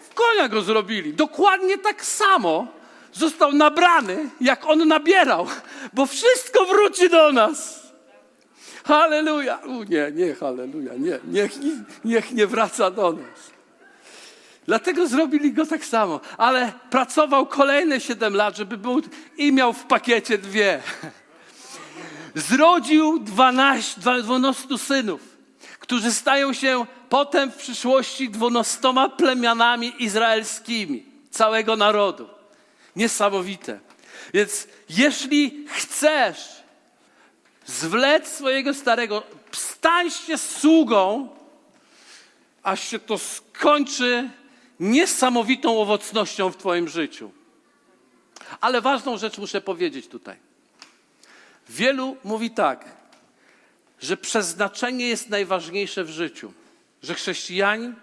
W 0.00 0.14
konia 0.14 0.48
go 0.48 0.62
zrobili. 0.62 1.14
Dokładnie 1.14 1.78
tak 1.78 2.04
samo 2.04 2.66
został 3.12 3.52
nabrany, 3.52 4.30
jak 4.40 4.66
on 4.66 4.88
nabierał, 4.88 5.46
bo 5.92 6.06
wszystko 6.06 6.64
wróci 6.64 7.10
do 7.10 7.32
nas. 7.32 7.87
Halleluja. 8.88 9.56
U, 9.56 9.82
nie, 9.82 10.12
nie, 10.14 10.34
halleluja, 10.34 10.92
nie. 10.94 11.18
Niech, 11.24 11.52
niech 12.04 12.32
nie 12.32 12.46
wraca 12.46 12.90
do 12.90 13.12
nas. 13.12 13.50
Dlatego 14.66 15.06
zrobili 15.06 15.52
go 15.52 15.66
tak 15.66 15.84
samo. 15.84 16.20
Ale 16.38 16.72
pracował 16.90 17.46
kolejne 17.46 18.00
7 18.00 18.34
lat, 18.34 18.56
żeby 18.56 18.76
był 18.76 19.02
i 19.36 19.52
miał 19.52 19.72
w 19.72 19.84
pakiecie 19.84 20.38
dwie. 20.38 20.82
Zrodził 22.34 23.18
12, 23.18 24.00
12 24.00 24.78
synów, 24.78 25.20
którzy 25.78 26.12
stają 26.12 26.52
się 26.52 26.86
potem 27.08 27.50
w 27.50 27.56
przyszłości 27.56 28.30
dwunastoma 28.30 29.08
plemionami 29.08 29.92
izraelskimi 29.98 31.04
całego 31.30 31.76
narodu. 31.76 32.28
Niesamowite. 32.96 33.80
Więc 34.34 34.68
jeśli 34.88 35.66
chcesz 35.68 36.57
zwlec 37.68 38.28
swojego 38.28 38.74
starego, 38.74 39.22
stań 39.52 40.10
się 40.10 40.38
sługą, 40.38 41.28
aż 42.62 42.88
się 42.88 42.98
to 42.98 43.18
skończy 43.18 44.30
niesamowitą 44.80 45.80
owocnością 45.80 46.50
w 46.50 46.56
Twoim 46.56 46.88
życiu. 46.88 47.30
Ale 48.60 48.80
ważną 48.80 49.18
rzecz 49.18 49.38
muszę 49.38 49.60
powiedzieć 49.60 50.08
tutaj. 50.08 50.36
Wielu 51.68 52.16
mówi 52.24 52.50
tak, 52.50 52.84
że 54.00 54.16
przeznaczenie 54.16 55.08
jest 55.08 55.28
najważniejsze 55.28 56.04
w 56.04 56.10
życiu. 56.10 56.52
Że 57.02 57.14
chrześcijanin, 57.14 57.94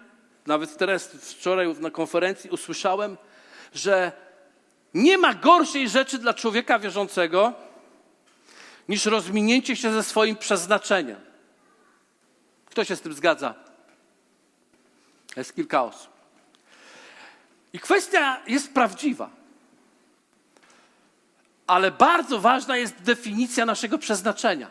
nawet 0.46 0.76
teraz 0.76 1.08
wczoraj 1.08 1.74
na 1.80 1.90
konferencji 1.90 2.50
usłyszałem, 2.50 3.16
że 3.74 4.12
nie 4.94 5.18
ma 5.18 5.34
gorszej 5.34 5.88
rzeczy 5.88 6.18
dla 6.18 6.34
człowieka 6.34 6.78
wierzącego 6.78 7.65
niż 8.88 9.06
rozminięcie 9.06 9.76
się 9.76 9.92
ze 9.92 10.02
swoim 10.02 10.36
przeznaczeniem. 10.36 11.20
Kto 12.66 12.84
się 12.84 12.96
z 12.96 13.00
tym 13.00 13.12
zgadza? 13.12 13.54
Jest 15.36 15.54
kilka 15.54 15.82
osób. 15.82 16.12
I 17.72 17.78
kwestia 17.78 18.42
jest 18.46 18.72
prawdziwa. 18.74 19.30
Ale 21.66 21.90
bardzo 21.90 22.40
ważna 22.40 22.76
jest 22.76 23.02
definicja 23.02 23.66
naszego 23.66 23.98
przeznaczenia. 23.98 24.70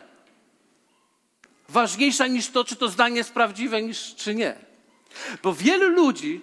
Ważniejsza 1.68 2.26
niż 2.26 2.48
to, 2.48 2.64
czy 2.64 2.76
to 2.76 2.88
zdanie 2.88 3.16
jest 3.16 3.32
prawdziwe, 3.32 3.82
niż 3.82 4.14
czy 4.14 4.34
nie. 4.34 4.56
Bo 5.42 5.54
wielu 5.54 5.88
ludzi, 5.88 6.40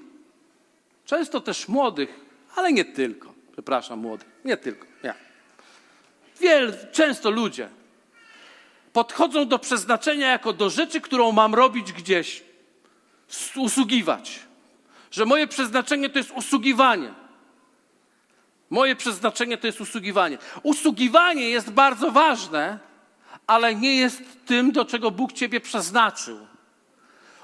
często 1.05 1.41
też 1.41 1.67
młodych, 1.67 2.19
ale 2.55 2.73
nie 2.73 2.86
tylko, 2.86 3.33
przepraszam, 3.51 3.99
młodych, 3.99 4.27
nie 4.45 4.57
tylko, 4.57 4.88
ja. 5.03 5.13
Wiel, 6.39 6.78
często 6.91 7.32
ludzie 7.32 7.69
podchodzą 8.93 9.48
do 9.48 9.60
przeznaczenia 9.60 10.28
jako 10.28 10.54
do 10.54 10.69
rzeczy, 10.69 11.02
którą 11.02 11.32
mam 11.32 11.56
robić 11.56 11.93
gdzieś, 11.93 12.43
usługiwać 13.56 14.39
że 15.13 15.26
moje 15.26 15.48
przeznaczenie 15.48 16.10
to 16.10 16.17
jest 16.17 16.32
usługiwanie. 16.32 17.13
Moje 18.69 18.96
przeznaczenie 18.96 19.58
to 19.58 19.67
jest 19.67 19.82
usługiwanie. 19.82 20.38
Usługiwanie 20.63 21.50
jest 21.50 21.72
bardzo 21.72 22.12
ważne, 22.12 22.80
ale 23.48 23.76
nie 23.76 23.96
jest 23.96 24.22
tym, 24.46 24.72
do 24.72 24.86
czego 24.86 25.12
Bóg 25.12 25.34
Ciebie 25.34 25.62
przeznaczył. 25.62 26.48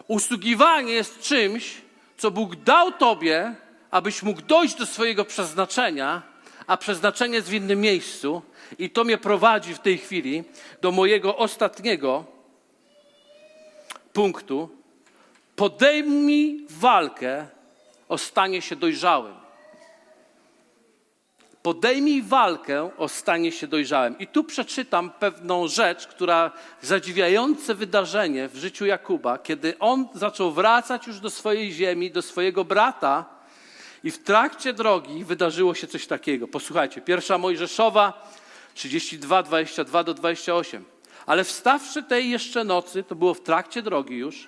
Usługiwanie 0.08 0.94
jest 0.94 1.20
czymś, 1.22 1.82
co 2.18 2.32
Bóg 2.32 2.56
dał 2.56 2.92
Tobie, 2.92 3.56
abyś 3.92 4.24
mógł 4.24 4.42
dojść 4.42 4.76
do 4.76 4.86
swojego 4.86 5.26
przeznaczenia, 5.26 6.22
a 6.68 6.78
przeznaczenie 6.78 7.36
jest 7.36 7.50
w 7.50 7.54
innym 7.54 7.82
miejscu. 7.82 8.42
I 8.78 8.90
to 8.90 9.04
mnie 9.04 9.18
prowadzi 9.18 9.74
w 9.74 9.80
tej 9.80 9.98
chwili 9.98 10.44
do 10.82 10.92
mojego 10.92 11.38
ostatniego 11.38 12.26
punktu. 14.14 14.70
Podejmij 15.56 16.66
walkę 16.70 17.48
o 18.10 18.18
stanie 18.18 18.62
się 18.62 18.76
dojrzałym. 18.76 19.36
Podejmij 21.64 22.22
walkę 22.22 22.98
o 22.98 23.08
stanie 23.08 23.52
się 23.52 23.68
dojrzałym. 23.68 24.20
I 24.20 24.28
tu 24.28 24.44
przeczytam 24.44 25.12
pewną 25.12 25.68
rzecz, 25.68 26.08
która 26.08 26.52
zadziwiające 26.82 27.76
wydarzenie 27.76 28.48
w 28.48 28.56
życiu 28.56 28.86
Jakuba, 28.86 29.38
kiedy 29.38 29.80
on 29.80 30.08
zaczął 30.14 30.52
wracać 30.52 31.08
już 31.08 31.20
do 31.20 31.30
swojej 31.30 31.72
ziemi, 31.72 32.12
do 32.12 32.22
swojego 32.22 32.66
brata, 32.66 33.40
i 34.04 34.12
w 34.12 34.24
trakcie 34.24 34.74
drogi 34.74 35.26
wydarzyło 35.26 35.74
się 35.76 35.88
coś 35.88 36.08
takiego. 36.08 36.48
Posłuchajcie, 36.48 37.02
pierwsza 37.02 37.38
Mojżeszowa 37.38 38.32
32, 38.80 39.44
22 39.44 40.04
do 40.04 40.14
28. 40.14 40.86
Ale 41.26 41.44
wstawszy 41.44 42.04
tej 42.04 42.30
jeszcze 42.30 42.64
nocy, 42.64 43.04
to 43.04 43.16
było 43.16 43.34
w 43.34 43.42
trakcie 43.42 43.82
drogi 43.82 44.16
już, 44.16 44.48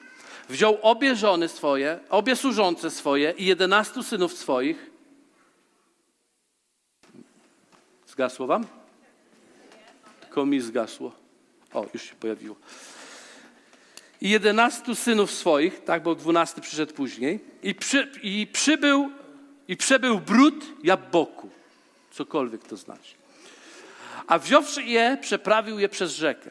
wziął 0.49 0.77
obie 0.81 1.15
żony 1.15 1.47
swoje, 1.47 1.99
obie 2.09 2.35
służące 2.35 2.91
swoje 2.91 3.33
i 3.37 3.45
jedenastu 3.45 4.03
synów 4.03 4.33
swoich. 4.33 4.91
Zgasło 8.07 8.47
wam? 8.47 8.65
Tylko 10.21 10.45
mi 10.45 10.61
zgasło. 10.61 11.11
O, 11.73 11.85
już 11.93 12.03
się 12.03 12.15
pojawiło. 12.15 12.55
I 14.21 14.29
jedenastu 14.29 14.95
synów 14.95 15.31
swoich, 15.31 15.83
tak, 15.83 16.03
bo 16.03 16.15
dwunasty 16.15 16.61
przyszedł 16.61 16.93
później. 16.93 17.39
I, 17.63 17.75
przy, 17.75 18.11
i 18.23 18.47
przybył, 18.47 19.11
i 19.67 19.77
przebył 19.77 20.19
brud 20.19 20.65
jabboku. 20.83 21.49
Cokolwiek 22.11 22.63
to 22.67 22.77
znaczy. 22.77 23.20
A 24.27 24.39
wziąwszy 24.39 24.83
je, 24.83 25.17
przeprawił 25.21 25.79
je 25.79 25.89
przez 25.89 26.15
rzekę. 26.15 26.49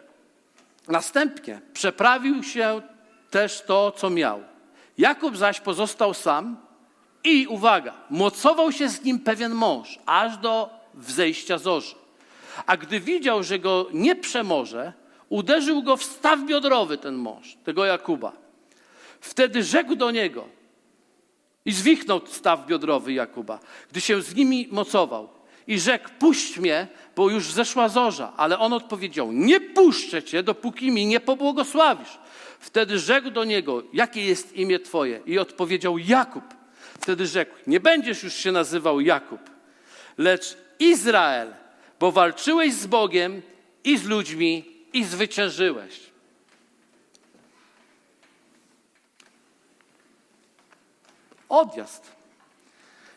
Następnie 0.89 1.61
przeprawił 1.73 2.43
się 2.43 2.83
też 3.31 3.63
to, 3.67 3.93
co 3.93 4.11
miał. 4.11 4.43
Jakub 4.99 5.37
zaś 5.37 5.61
pozostał 5.61 6.15
sam 6.15 6.57
i, 7.25 7.47
uwaga, 7.47 7.95
mocował 8.11 8.73
się 8.73 8.89
z 8.89 9.05
nim 9.05 9.19
pewien 9.19 9.55
mąż, 9.55 9.99
aż 10.07 10.37
do 10.37 10.71
wzejścia 10.95 11.59
zorzy. 11.59 11.95
A 12.67 12.77
gdy 12.77 13.01
widział, 13.01 13.43
że 13.43 13.59
go 13.59 13.87
nie 13.93 14.17
przemoże, 14.17 14.93
uderzył 15.29 15.83
go 15.83 15.97
w 15.97 16.05
staw 16.05 16.41
biodrowy 16.41 16.99
ten 16.99 17.15
mąż, 17.15 17.57
tego 17.65 17.85
Jakuba. 17.85 18.33
Wtedy 19.21 19.63
rzekł 19.63 19.97
do 19.97 20.11
niego 20.11 20.49
i 21.65 21.73
zwichnął 21.73 22.21
staw 22.27 22.67
biodrowy 22.67 23.13
Jakuba, 23.13 23.59
gdy 23.91 24.01
się 24.01 24.23
z 24.23 24.35
nimi 24.35 24.69
mocował. 24.71 25.29
I 25.67 25.81
rzekł, 25.81 26.09
puść 26.19 26.59
mnie, 26.59 26.89
bo 27.17 27.31
już 27.31 27.53
zeszła 27.53 27.89
zorza. 27.89 28.33
Ale 28.37 28.59
on 28.59 28.73
odpowiedział, 28.73 29.33
nie 29.33 29.61
puszczę 29.61 30.23
cię, 30.23 30.43
dopóki 30.43 30.91
mi 30.91 31.07
nie 31.07 31.21
pobłogosławisz. 31.21 32.19
Wtedy 32.61 32.99
rzekł 32.99 33.31
do 33.31 33.45
niego, 33.45 33.83
jakie 33.93 34.25
jest 34.25 34.57
imię 34.57 34.79
Twoje? 34.79 35.21
I 35.27 35.39
odpowiedział 35.39 35.99
Jakub. 35.99 36.45
Wtedy 37.01 37.27
rzekł, 37.27 37.55
nie 37.67 37.81
będziesz 37.81 38.23
już 38.23 38.35
się 38.35 38.53
nazywał 38.53 39.01
Jakub, 39.01 39.41
lecz 40.19 40.57
Izrael, 40.79 41.55
bo 42.01 42.13
walczyłeś 42.13 42.73
z 42.73 42.87
Bogiem 42.87 43.43
i 43.85 43.99
z 43.99 44.05
ludźmi 44.05 44.65
i 44.93 45.05
zwyciężyłeś. 45.05 46.01
Odjazd. 51.49 52.13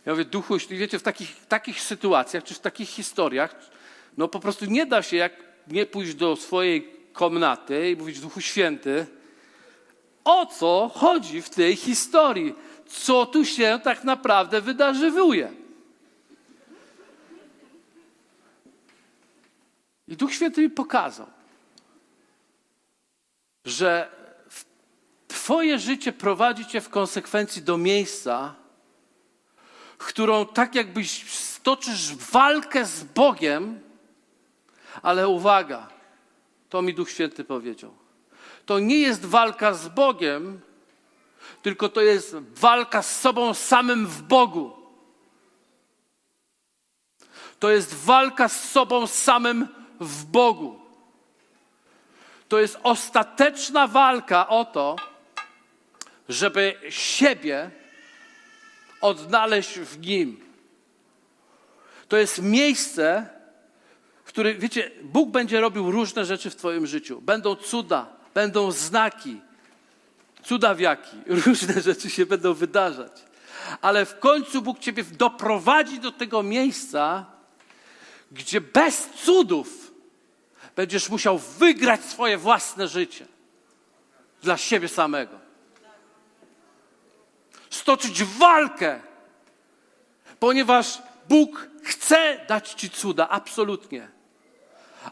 Ja 0.06 0.12
mówię, 0.12 0.26
duchu, 0.26 0.58
wiecie, 0.70 1.00
w 1.00 1.04
takich, 1.04 1.46
takich 1.46 1.82
sytuacjach, 1.82 2.44
czy 2.44 2.54
w 2.54 2.60
takich 2.60 2.90
historiach, 2.90 3.56
no 4.18 4.28
po 4.28 4.40
prostu 4.40 4.66
nie 4.66 4.86
da 4.86 5.02
się, 5.02 5.18
jak 5.18 5.34
nie 5.68 5.86
pójść 5.86 6.16
do 6.16 6.36
swojej 6.36 6.90
komnaty 7.14 7.92
i 7.92 7.96
mówić, 7.96 8.20
Duchu 8.20 8.42
Święty, 8.42 9.06
o 10.24 10.46
co 10.46 10.92
chodzi 10.96 11.42
w 11.42 11.50
tej 11.50 11.76
historii, 11.76 12.56
co 12.88 13.26
tu 13.26 13.46
się 13.46 13.80
tak 13.84 14.04
naprawdę 14.04 14.62
wydarzywuje. 14.62 15.52
I 20.08 20.16
Duch 20.16 20.34
Święty 20.34 20.62
mi 20.62 20.70
pokazał, 20.70 21.28
że 23.66 24.10
Twoje 25.28 25.80
życie 25.80 26.14
prowadzi 26.14 26.66
Cię 26.66 26.82
w 26.82 26.90
konsekwencji 26.90 27.62
do 27.62 27.78
miejsca, 27.78 28.56
którą 29.98 30.46
tak 30.46 30.76
jakbyś 30.76 31.30
stoczysz 31.30 32.16
walkę 32.16 32.86
z 32.86 33.04
Bogiem, 33.04 33.80
ale 35.02 35.28
uwaga, 35.28 35.88
To 36.70 36.82
mi 36.82 36.94
Duch 36.94 37.10
Święty 37.10 37.44
powiedział. 37.44 37.94
To 38.66 38.80
nie 38.80 39.00
jest 39.00 39.26
walka 39.26 39.74
z 39.74 39.88
Bogiem, 39.88 40.62
tylko 41.62 41.90
to 41.90 42.02
jest 42.02 42.36
walka 42.36 43.02
z 43.02 43.20
sobą 43.22 43.54
samym 43.54 44.08
w 44.08 44.22
Bogu. 44.22 44.72
To 47.60 47.70
jest 47.70 47.94
walka 47.94 48.50
z 48.50 48.70
sobą 48.70 49.08
samym 49.08 49.68
w 50.00 50.26
Bogu. 50.26 50.80
To 52.50 52.60
jest 52.60 52.80
ostateczna 52.84 53.88
walka 53.88 54.48
o 54.48 54.66
to, 54.66 54.96
żeby 56.30 56.80
siebie 56.90 57.72
odnaleźć 59.02 59.80
w 59.80 60.00
Nim. 60.00 60.46
To 62.08 62.18
jest 62.18 62.42
miejsce, 62.42 63.30
w 64.34 64.36
którym, 64.36 64.60
wiecie, 64.60 64.92
Bóg 65.04 65.30
będzie 65.30 65.62
robił 65.62 65.92
różne 65.92 66.26
rzeczy 66.26 66.50
w 66.50 66.56
Twoim 66.56 66.88
życiu. 66.88 67.22
Będą 67.22 67.56
cuda, 67.56 68.08
będą 68.34 68.72
znaki, 68.72 69.42
cudawiaki, 70.44 71.18
różne 71.46 71.82
rzeczy 71.82 72.10
się 72.10 72.26
będą 72.26 72.54
wydarzać. 72.54 73.12
Ale 73.82 74.06
w 74.06 74.20
końcu 74.20 74.62
Bóg 74.62 74.80
Ciebie 74.80 75.04
doprowadzi 75.04 76.00
do 76.00 76.12
tego 76.12 76.44
miejsca, 76.44 77.26
gdzie 78.32 78.62
bez 78.62 79.10
cudów 79.24 79.92
będziesz 80.76 81.10
musiał 81.10 81.38
wygrać 81.38 82.02
swoje 82.02 82.38
własne 82.38 82.88
życie 82.88 83.26
dla 84.42 84.58
siebie 84.58 84.88
samego. 84.88 85.40
Stoczyć 87.70 88.24
walkę, 88.24 89.02
ponieważ 90.40 91.02
Bóg 91.30 91.68
chce 91.84 92.46
dać 92.48 92.70
Ci 92.70 92.90
cuda, 92.90 93.30
absolutnie. 93.30 94.23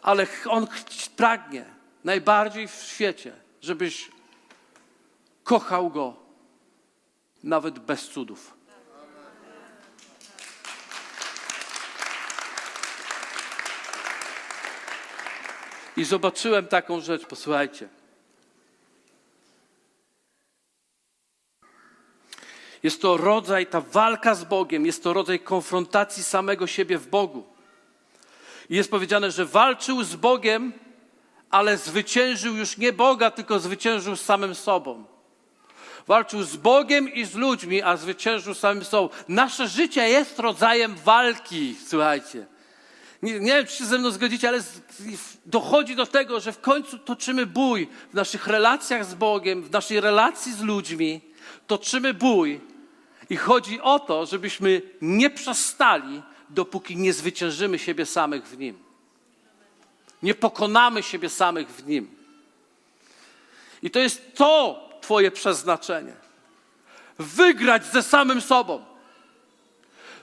Ale 0.01 0.27
On 0.49 0.67
pragnie 1.15 1.65
najbardziej 2.03 2.67
w 2.67 2.73
świecie, 2.73 3.33
żebyś 3.61 4.11
kochał 5.43 5.89
Go 5.89 6.15
nawet 7.43 7.79
bez 7.79 8.09
cudów. 8.09 8.53
I 15.97 16.03
zobaczyłem 16.03 16.67
taką 16.67 17.01
rzecz, 17.01 17.25
posłuchajcie. 17.25 17.89
Jest 22.83 23.01
to 23.01 23.17
rodzaj, 23.17 23.67
ta 23.67 23.81
walka 23.81 24.35
z 24.35 24.43
Bogiem, 24.43 24.85
jest 24.85 25.03
to 25.03 25.13
rodzaj 25.13 25.39
konfrontacji 25.39 26.23
samego 26.23 26.67
siebie 26.67 26.97
w 26.97 27.07
Bogu. 27.07 27.50
I 28.71 28.75
jest 28.75 28.91
powiedziane, 28.91 29.31
że 29.31 29.45
walczył 29.45 30.03
z 30.03 30.15
Bogiem, 30.15 30.73
ale 31.49 31.77
zwyciężył 31.77 32.55
już 32.55 32.77
nie 32.77 32.93
Boga, 32.93 33.31
tylko 33.31 33.59
zwyciężył 33.59 34.15
z 34.15 34.21
samym 34.21 34.55
sobą. 34.55 35.05
Walczył 36.07 36.43
z 36.43 36.55
Bogiem 36.55 37.13
i 37.13 37.25
z 37.25 37.35
ludźmi, 37.35 37.81
a 37.81 37.97
zwyciężył 37.97 38.53
samym 38.53 38.83
sobą. 38.83 39.09
Nasze 39.27 39.67
życie 39.67 40.09
jest 40.09 40.39
rodzajem 40.39 40.95
walki, 40.95 41.75
słuchajcie. 41.87 42.45
Nie, 43.21 43.39
nie 43.39 43.51
wiem, 43.53 43.65
czy 43.65 43.75
się 43.75 43.85
ze 43.85 43.97
mną 43.97 44.11
zgodzicie, 44.11 44.47
ale 44.47 44.59
dochodzi 45.45 45.95
do 45.95 46.05
tego, 46.05 46.39
że 46.39 46.51
w 46.51 46.61
końcu 46.61 46.97
toczymy 46.97 47.45
bój 47.45 47.87
w 48.11 48.13
naszych 48.13 48.47
relacjach 48.47 49.05
z 49.05 49.13
Bogiem, 49.13 49.63
w 49.63 49.71
naszej 49.71 50.01
relacji 50.01 50.53
z 50.53 50.61
ludźmi. 50.61 51.21
Toczymy 51.67 52.13
bój 52.13 52.61
i 53.29 53.37
chodzi 53.37 53.81
o 53.81 53.99
to, 53.99 54.25
żebyśmy 54.25 54.81
nie 55.01 55.29
przestali, 55.29 56.21
dopóki 56.53 56.97
nie 56.97 57.13
zwyciężymy 57.13 57.79
siebie 57.79 58.05
samych 58.05 58.47
w 58.47 58.57
Nim. 58.57 58.79
Nie 60.23 60.35
pokonamy 60.35 61.03
siebie 61.03 61.29
samych 61.29 61.69
w 61.69 61.87
Nim. 61.87 62.15
I 63.83 63.91
to 63.91 63.99
jest 63.99 64.35
to 64.35 64.87
Twoje 65.01 65.31
przeznaczenie. 65.31 66.13
Wygrać 67.19 67.85
ze 67.85 68.03
samym 68.03 68.41
sobą. 68.41 68.85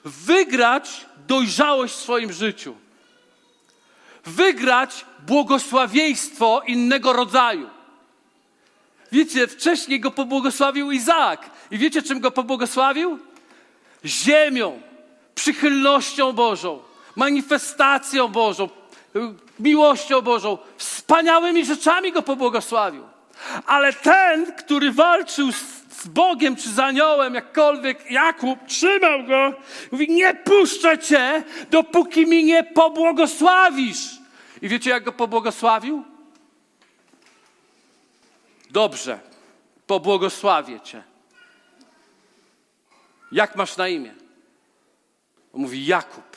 Wygrać 0.04 1.06
dojrzałość 1.26 1.94
w 1.94 1.98
swoim 1.98 2.32
życiu 2.32 2.74
wygrać 4.28 5.04
błogosławieństwo 5.26 6.62
innego 6.66 7.12
rodzaju. 7.12 7.70
Wiecie, 9.12 9.46
wcześniej 9.46 10.00
go 10.00 10.10
pobłogosławił 10.10 10.90
Izaak. 10.90 11.50
I 11.70 11.78
wiecie, 11.78 12.02
czym 12.02 12.20
go 12.20 12.30
pobłogosławił? 12.30 13.18
Ziemią, 14.04 14.82
przychylnością 15.38 16.32
Bożą, 16.32 16.82
manifestacją 17.16 18.28
Bożą, 18.28 18.68
miłością 19.60 20.22
Bożą, 20.22 20.58
wspaniałymi 20.76 21.64
rzeczami 21.64 22.12
go 22.12 22.22
pobłogosławił. 22.22 23.02
Ale 23.66 23.92
ten, 23.92 24.52
który 24.52 24.92
walczył 24.92 25.52
z 25.90 26.06
Bogiem 26.06 26.56
czy 26.56 26.68
z 26.68 26.78
aniołem, 26.78 27.34
jakkolwiek 27.34 28.10
Jakub 28.10 28.58
trzymał 28.66 29.24
go, 29.24 29.54
mówi: 29.92 30.10
Nie 30.10 30.34
puszczę 30.34 30.98
cię, 30.98 31.42
dopóki 31.70 32.26
mi 32.26 32.44
nie 32.44 32.64
pobłogosławisz. 32.64 34.18
I 34.62 34.68
wiecie, 34.68 34.90
jak 34.90 35.04
go 35.04 35.12
pobłogosławił? 35.12 36.04
Dobrze, 38.70 39.18
pobłogosławię 39.86 40.80
cię. 40.80 41.02
Jak 43.32 43.56
masz 43.56 43.76
na 43.76 43.88
imię? 43.88 44.27
On 45.52 45.60
mówi 45.60 45.86
Jakub. 45.86 46.36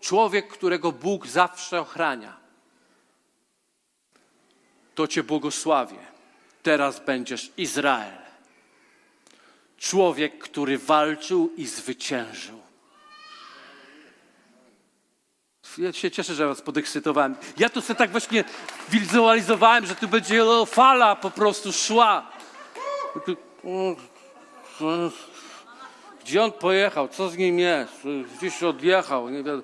Człowiek, 0.00 0.48
którego 0.48 0.92
Bóg 0.92 1.26
zawsze 1.26 1.80
ochrania. 1.80 2.36
To 4.94 5.06
cię 5.06 5.22
błogosławię. 5.22 5.98
Teraz 6.62 7.00
będziesz 7.00 7.52
Izrael. 7.56 8.18
Człowiek, 9.78 10.38
który 10.38 10.78
walczył 10.78 11.52
i 11.56 11.66
zwyciężył. 11.66 12.60
Ja 15.78 15.92
się 15.92 16.10
cieszę, 16.10 16.34
że 16.34 16.46
was 16.46 16.62
podekscytowałem. 16.62 17.36
Ja 17.58 17.68
to 17.68 17.82
sobie 17.82 17.98
tak 17.98 18.10
właśnie 18.10 18.44
wizualizowałem, 18.88 19.86
że 19.86 19.94
tu 19.94 20.08
będzie 20.08 20.42
fala 20.66 21.16
po 21.16 21.30
prostu 21.30 21.72
szła. 21.72 22.30
Gdzie 26.28 26.42
on 26.42 26.52
pojechał? 26.52 27.08
Co 27.08 27.28
z 27.28 27.36
nim 27.36 27.58
jest? 27.58 27.92
Gdzieś 28.38 28.62
odjechał. 28.62 29.30
Nie 29.30 29.42
wiadomo. 29.42 29.62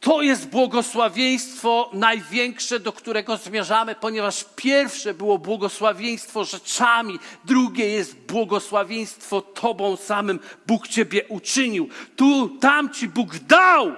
To 0.00 0.22
jest 0.22 0.48
błogosławieństwo 0.48 1.90
największe, 1.92 2.80
do 2.80 2.92
którego 2.92 3.36
zmierzamy, 3.36 3.94
ponieważ 3.94 4.44
pierwsze 4.56 5.14
było 5.14 5.38
błogosławieństwo 5.38 6.44
rzeczami, 6.44 7.18
drugie 7.44 7.88
jest 7.88 8.16
błogosławieństwo 8.16 9.42
Tobą 9.42 9.96
samym. 9.96 10.40
Bóg 10.66 10.88
Ciebie 10.88 11.24
uczynił. 11.28 11.88
Tu, 12.16 12.48
tam 12.48 12.90
Ci 12.90 13.08
Bóg 13.08 13.34
dał 13.38 13.92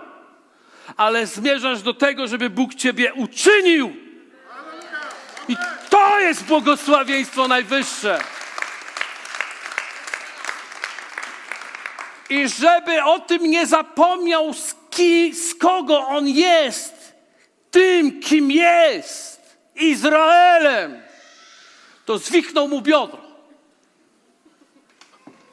ale 0.96 1.26
zmierzasz 1.26 1.82
do 1.82 1.94
tego, 1.94 2.26
żeby 2.26 2.50
Bóg 2.50 2.74
Ciebie 2.74 3.14
uczynił. 3.14 3.96
I 5.48 5.56
to 5.90 6.20
jest 6.20 6.44
błogosławieństwo 6.44 7.48
najwyższe. 7.48 8.33
I 12.30 12.48
żeby 12.48 13.02
o 13.02 13.20
tym 13.20 13.50
nie 13.50 13.66
zapomniał, 13.66 14.54
z, 14.54 14.74
ki, 14.90 15.34
z 15.34 15.54
kogo 15.54 15.98
on 15.98 16.28
jest, 16.28 17.14
tym, 17.70 18.20
kim 18.20 18.50
jest, 18.50 19.58
Izraelem, 19.74 21.02
to 22.04 22.18
zwichnął 22.18 22.68
mu 22.68 22.80
biodro, 22.80 23.20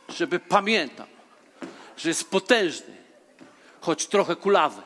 żeby 0.09 0.39
pamiętał, 0.39 1.07
że 1.97 2.09
jest 2.09 2.29
potężny, 2.29 2.97
choć 3.81 4.07
trochę 4.07 4.35
kulawy 4.35 4.81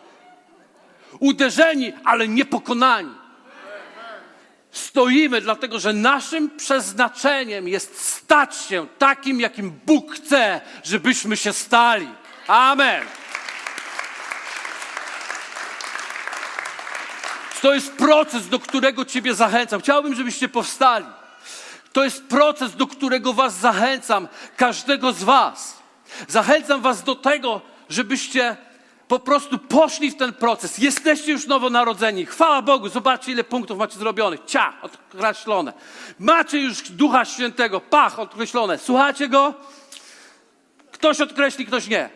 uderzeni, 1.20 1.94
ale 2.04 2.28
niepokonani. 2.28 3.12
Stoimy, 4.96 5.42
dlatego 5.42 5.80
że 5.80 5.94
naszym 5.94 6.50
przeznaczeniem 6.50 7.68
jest 7.68 8.02
stać 8.02 8.56
się 8.56 8.88
takim, 8.98 9.40
jakim 9.40 9.72
Bóg 9.86 10.16
chce, 10.16 10.62
żebyśmy 10.84 11.38
się 11.38 11.54
stali. 11.54 12.08
Amen. 12.48 13.04
To 17.62 17.74
jest 17.74 17.94
proces, 17.94 18.50
do 18.50 18.60
którego 18.60 19.06
Ciebie 19.06 19.34
zachęcam. 19.34 19.82
Chciałbym, 19.82 20.16
żebyście 20.16 20.50
powstali. 20.50 21.06
To 21.94 22.04
jest 22.04 22.24
proces, 22.24 22.76
do 22.76 22.88
którego 22.88 23.34
Was 23.34 23.54
zachęcam, 23.54 24.28
każdego 24.58 25.14
z 25.14 25.24
Was. 25.24 25.78
Zachęcam 26.28 26.82
Was 26.82 27.04
do 27.04 27.16
tego, 27.16 27.62
żebyście 27.90 28.58
po 29.08 29.20
prostu 29.20 29.58
poszli 29.58 30.12
w 30.12 30.18
ten 30.18 30.34
proces. 30.34 30.78
Jesteście 30.78 31.32
już 31.32 31.48
nowonarodzeni. 31.48 32.26
Chwała 32.26 32.62
Bogu, 32.62 32.90
zobaczcie 32.90 33.32
ile 33.32 33.44
punktów 33.44 33.78
macie 33.78 34.00
zrobionych. 34.00 34.40
Cia, 34.46 34.74
określone. 34.82 35.74
Macie 36.20 36.60
już 36.60 36.82
Ducha 36.82 37.26
Świętego, 37.26 37.82
pach, 37.82 38.20
określone. 38.20 38.78
Słuchacie 38.78 39.28
Go? 39.28 39.54
Ktoś 40.92 41.22
odkreśli, 41.22 41.66
ktoś 41.66 41.88
nie. 41.88 42.10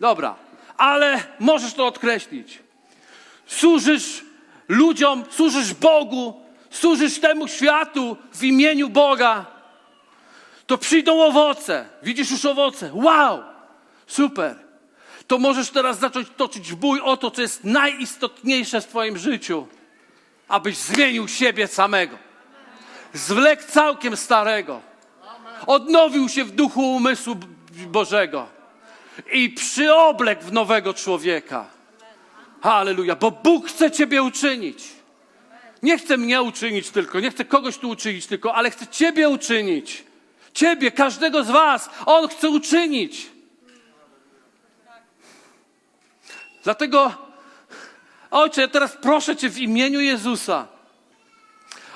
Dobra, 0.00 0.34
ale 0.76 1.22
możesz 1.40 1.74
to 1.74 1.86
odkreślić. 1.86 2.58
służysz 3.46 4.24
ludziom, 4.68 5.24
służysz 5.30 5.74
Bogu, 5.74 6.40
służysz 6.70 7.20
temu 7.20 7.48
światu 7.48 8.16
w 8.32 8.42
imieniu 8.44 8.88
Boga, 8.88 9.46
to 10.66 10.78
przyjdą 10.78 11.22
owoce. 11.22 11.88
Widzisz 12.02 12.30
już 12.30 12.44
owoce. 12.44 12.90
Wow! 12.92 13.42
Super. 14.06 14.61
To 15.26 15.38
możesz 15.38 15.70
teraz 15.70 15.98
zacząć 15.98 16.28
toczyć 16.36 16.72
bój 16.74 17.00
o 17.00 17.16
to, 17.16 17.30
co 17.30 17.42
jest 17.42 17.64
najistotniejsze 17.64 18.80
w 18.80 18.86
Twoim 18.86 19.18
życiu, 19.18 19.66
abyś 20.48 20.76
zmienił 20.76 21.28
siebie 21.28 21.66
samego. 21.66 22.18
Zwlekł 23.12 23.62
całkiem 23.68 24.16
starego. 24.16 24.80
Odnowił 25.66 26.28
się 26.28 26.44
w 26.44 26.50
duchu 26.50 26.94
umysłu 26.96 27.36
Bożego 27.86 28.48
i 29.32 29.50
przyoblekł 29.50 30.44
w 30.44 30.52
nowego 30.52 30.94
człowieka. 30.94 31.66
Halleluja, 32.62 33.16
bo 33.16 33.30
Bóg 33.30 33.68
chce 33.68 33.90
Ciebie 33.90 34.22
uczynić. 34.22 34.84
Nie 35.82 35.98
chce 35.98 36.16
mnie 36.16 36.42
uczynić 36.42 36.90
tylko, 36.90 37.20
nie 37.20 37.30
chce 37.30 37.44
kogoś 37.44 37.78
tu 37.78 37.88
uczynić 37.88 38.26
tylko, 38.26 38.54
ale 38.54 38.70
chce 38.70 38.86
Ciebie 38.86 39.28
uczynić. 39.28 40.04
Ciebie, 40.54 40.90
każdego 40.90 41.44
z 41.44 41.50
Was. 41.50 41.90
On 42.06 42.28
chce 42.28 42.48
uczynić. 42.48 43.31
Dlatego, 46.64 47.14
Ojcze, 48.30 48.60
ja 48.60 48.68
teraz 48.68 48.96
proszę 49.00 49.36
Cię 49.36 49.50
w 49.50 49.58
imieniu 49.58 50.00
Jezusa, 50.00 50.66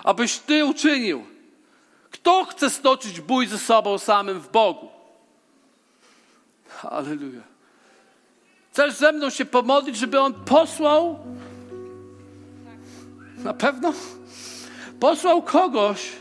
abyś 0.04 0.38
Ty 0.38 0.64
uczynił. 0.64 1.26
Kto 2.10 2.44
chce 2.44 2.70
stoczyć 2.70 3.20
bój 3.20 3.46
ze 3.46 3.58
sobą 3.58 3.98
samym 3.98 4.40
w 4.40 4.50
Bogu? 4.50 4.88
Halleluja. 6.68 7.40
Chcesz 8.72 8.94
ze 8.94 9.12
mną 9.12 9.30
się 9.30 9.44
pomodlić, 9.44 9.96
żeby 9.96 10.20
On 10.20 10.34
posłał? 10.34 11.18
Na 13.36 13.54
pewno? 13.54 13.92
Posłał 15.00 15.42
kogoś, 15.42 16.12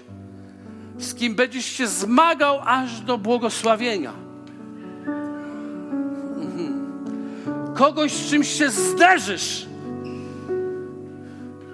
z 0.98 1.16
kim 1.16 1.36
będziesz 1.36 1.66
się 1.66 1.88
zmagał 1.88 2.62
aż 2.66 3.00
do 3.00 3.18
błogosławienia. 3.18 4.25
Kogoś, 7.76 8.12
z 8.12 8.30
czymś 8.30 8.54
się 8.54 8.70
zderzysz. 8.70 9.66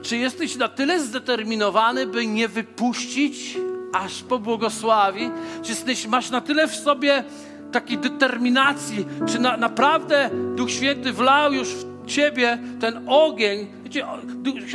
Czy 0.01 0.17
jesteś 0.17 0.55
na 0.55 0.67
tyle 0.67 0.99
zdeterminowany, 0.99 2.07
by 2.07 2.27
nie 2.27 2.47
wypuścić, 2.47 3.57
aż 3.93 4.23
po 4.23 4.39
błogosławi? 4.39 5.29
Czy 5.61 5.69
jesteś, 5.69 6.07
masz 6.07 6.29
na 6.29 6.41
tyle 6.41 6.67
w 6.67 6.75
sobie 6.75 7.23
takiej 7.71 7.97
determinacji? 7.97 9.05
Czy 9.27 9.39
na, 9.39 9.57
naprawdę 9.57 10.29
Duch 10.55 10.71
Święty 10.71 11.13
wlał 11.13 11.53
już 11.53 11.67
w 11.69 12.05
ciebie 12.05 12.57
ten 12.79 13.01
ogień? 13.07 13.67
Wiecie, 13.83 14.05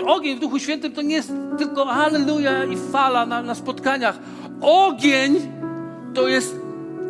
ogień 0.06 0.36
w 0.36 0.40
Duchu 0.40 0.58
Świętym 0.58 0.92
to 0.92 1.02
nie 1.02 1.14
jest 1.14 1.32
tylko 1.58 1.84
halleluja 1.84 2.64
i 2.64 2.76
fala 2.92 3.26
na, 3.26 3.42
na 3.42 3.54
spotkaniach. 3.54 4.18
Ogień 4.60 5.52
to 6.14 6.28
jest 6.28 6.65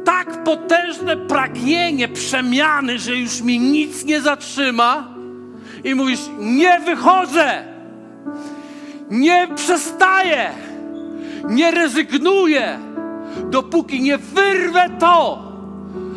tak 0.07 0.45
potężne 0.45 1.17
pragnienie 1.17 2.09
przemiany, 2.09 2.99
że 2.99 3.17
już 3.17 3.41
mi 3.41 3.61
nic 3.61 4.05
nie 4.05 4.21
zatrzyma 4.21 5.15
i 5.85 5.95
mówisz, 5.95 6.21
nie 6.39 6.81
wychodzę, 6.81 7.65
nie 9.11 9.49
przestaję, 9.55 10.51
nie 11.49 11.71
rezygnuję, 11.71 12.79
dopóki 13.51 14.03
nie 14.03 14.19
wyrwę 14.19 14.91
to, 14.99 15.43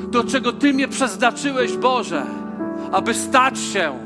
do 0.10 0.24
czego 0.24 0.54
Ty 0.54 0.74
mnie 0.74 0.88
przeznaczyłeś, 0.88 1.78
Boże, 1.78 2.26
aby 2.92 3.14
stać 3.14 3.60
się 3.60 4.00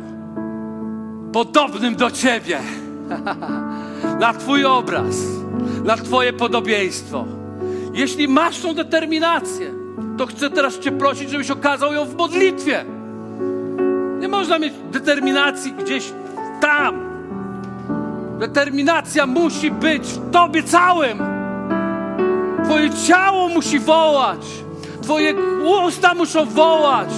podobnym 1.33 1.95
do 1.95 2.11
Ciebie, 2.11 2.59
na 4.19 4.33
Twój 4.33 4.65
obraz 4.65 5.15
na 5.83 5.97
Twoje 5.97 6.33
podobieństwo. 6.33 7.25
Jeśli 7.93 8.27
masz 8.27 8.59
tą 8.59 8.73
determinację, 8.73 9.73
to 10.17 10.25
chcę 10.25 10.49
teraz 10.49 10.79
Cię 10.79 10.91
prosić, 10.91 11.29
żebyś 11.29 11.51
okazał 11.51 11.93
ją 11.93 12.05
w 12.05 12.15
modlitwie. 12.15 12.85
Nie 14.19 14.27
można 14.27 14.59
mieć 14.59 14.73
determinacji 14.91 15.71
gdzieś 15.73 16.11
tam. 16.61 17.13
Determinacja 18.39 19.25
musi 19.27 19.71
być 19.71 20.03
w 20.03 20.31
Tobie 20.31 20.63
całym. 20.63 21.17
Twoje 22.65 22.89
ciało 23.07 23.49
musi 23.49 23.79
wołać. 23.79 24.45
Twoje 25.01 25.33
usta 25.85 26.13
muszą 26.13 26.45
wołać. 26.45 27.09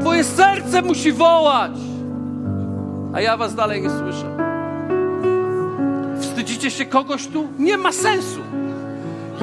Twoje 0.00 0.24
serce 0.24 0.82
musi 0.82 1.12
wołać. 1.12 1.72
A 3.14 3.20
ja 3.20 3.36
Was 3.36 3.54
dalej 3.54 3.82
nie 3.82 3.90
słyszę. 3.90 4.38
Wstydzicie 6.20 6.70
się 6.70 6.84
kogoś 6.84 7.26
tu? 7.26 7.48
Nie 7.58 7.78
ma 7.78 7.92
sensu. 7.92 8.47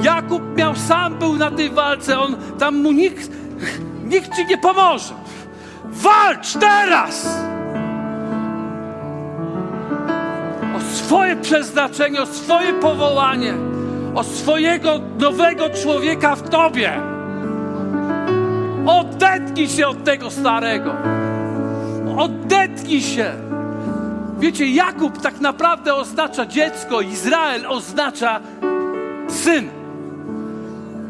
Jakub 0.02 0.56
miał 0.56 0.76
sam 0.76 1.18
był 1.18 1.36
na 1.36 1.50
tej 1.50 1.70
walce, 1.70 2.20
on 2.20 2.36
tam 2.58 2.76
mu 2.82 2.92
nikt, 2.92 3.30
nikt 4.04 4.36
ci 4.36 4.46
nie 4.46 4.58
pomoże. 4.58 5.14
Walcz 5.84 6.52
teraz! 6.52 7.38
O 10.76 10.80
swoje 10.94 11.36
przeznaczenie, 11.36 12.22
o 12.22 12.26
swoje 12.26 12.72
powołanie, 12.72 13.54
o 14.14 14.24
swojego 14.24 15.00
nowego 15.18 15.70
człowieka 15.70 16.36
w 16.36 16.48
tobie. 16.48 16.92
Odetnij 18.86 19.68
się 19.68 19.86
od 19.86 20.04
tego 20.04 20.30
starego. 20.30 20.94
Odetnij 22.18 23.00
się. 23.00 23.32
Wiecie, 24.38 24.68
Jakub 24.68 25.22
tak 25.22 25.40
naprawdę 25.40 25.94
oznacza 25.94 26.46
dziecko, 26.46 27.00
Izrael 27.00 27.66
oznacza 27.66 28.40
syn. 29.28 29.75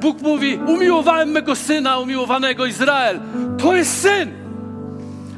Bóg 0.00 0.22
mówi: 0.22 0.58
Umiłowałem 0.66 1.30
mego 1.30 1.56
syna, 1.56 1.98
umiłowanego 1.98 2.66
Izrael. 2.66 3.20
To 3.58 3.76
jest 3.76 4.00
syn. 4.00 4.30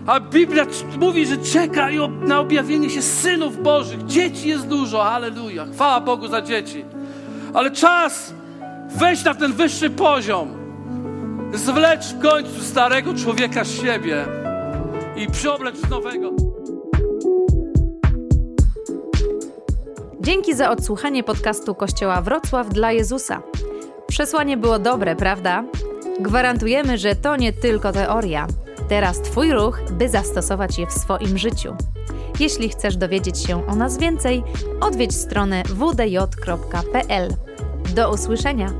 A 0.07 0.21
Biblia 0.21 0.67
mówi, 1.01 1.27
że 1.27 1.37
czeka 1.37 1.89
na 2.21 2.41
objawienie 2.41 2.91
się 2.91 3.03
synów 3.03 3.63
Bożych. 3.63 4.07
Dzieci 4.07 4.49
jest 4.49 4.67
dużo, 4.67 5.03
halleluja. 5.03 5.67
Chwała 5.73 6.01
Bogu 6.01 6.29
za 6.29 6.43
dzieci. 6.43 6.85
Ale 7.55 7.71
czas 7.71 8.35
wejść 8.97 9.25
na 9.25 9.35
ten 9.35 9.53
wyższy 9.53 9.91
poziom. 9.91 10.49
Zwlecz 11.55 12.07
w 12.07 12.21
końcu 12.23 12.61
starego 12.63 13.15
człowieka 13.15 13.65
z 13.65 13.83
siebie 13.83 14.25
i 15.17 15.27
przyoblecz 15.27 15.89
nowego. 15.91 16.31
Dzięki 20.21 20.55
za 20.55 20.71
odsłuchanie 20.71 21.23
podcastu 21.23 21.75
Kościoła 21.75 22.21
Wrocław 22.21 22.69
dla 22.69 22.93
Jezusa. 22.93 23.43
Przesłanie 24.09 24.57
było 24.57 24.79
dobre, 24.79 25.17
prawda? 25.17 25.65
Gwarantujemy, 26.21 26.99
że 26.99 27.15
to 27.15 27.37
nie 27.37 27.53
tylko 27.53 27.93
teoria. 27.93 28.47
Teraz 28.89 29.21
Twój 29.21 29.53
ruch, 29.53 29.81
by 29.91 30.09
zastosować 30.09 30.79
je 30.79 30.87
w 30.87 30.93
swoim 30.93 31.39
życiu. 31.39 31.77
Jeśli 32.41 32.69
chcesz 32.69 32.97
dowiedzieć 32.97 33.39
się 33.47 33.67
o 33.67 33.77
nas 33.77 33.99
więcej, 33.99 34.43
odwiedź 34.81 35.15
stronę 35.15 35.63
wdj.pl. 35.63 37.35
Do 37.95 38.13
usłyszenia! 38.13 38.73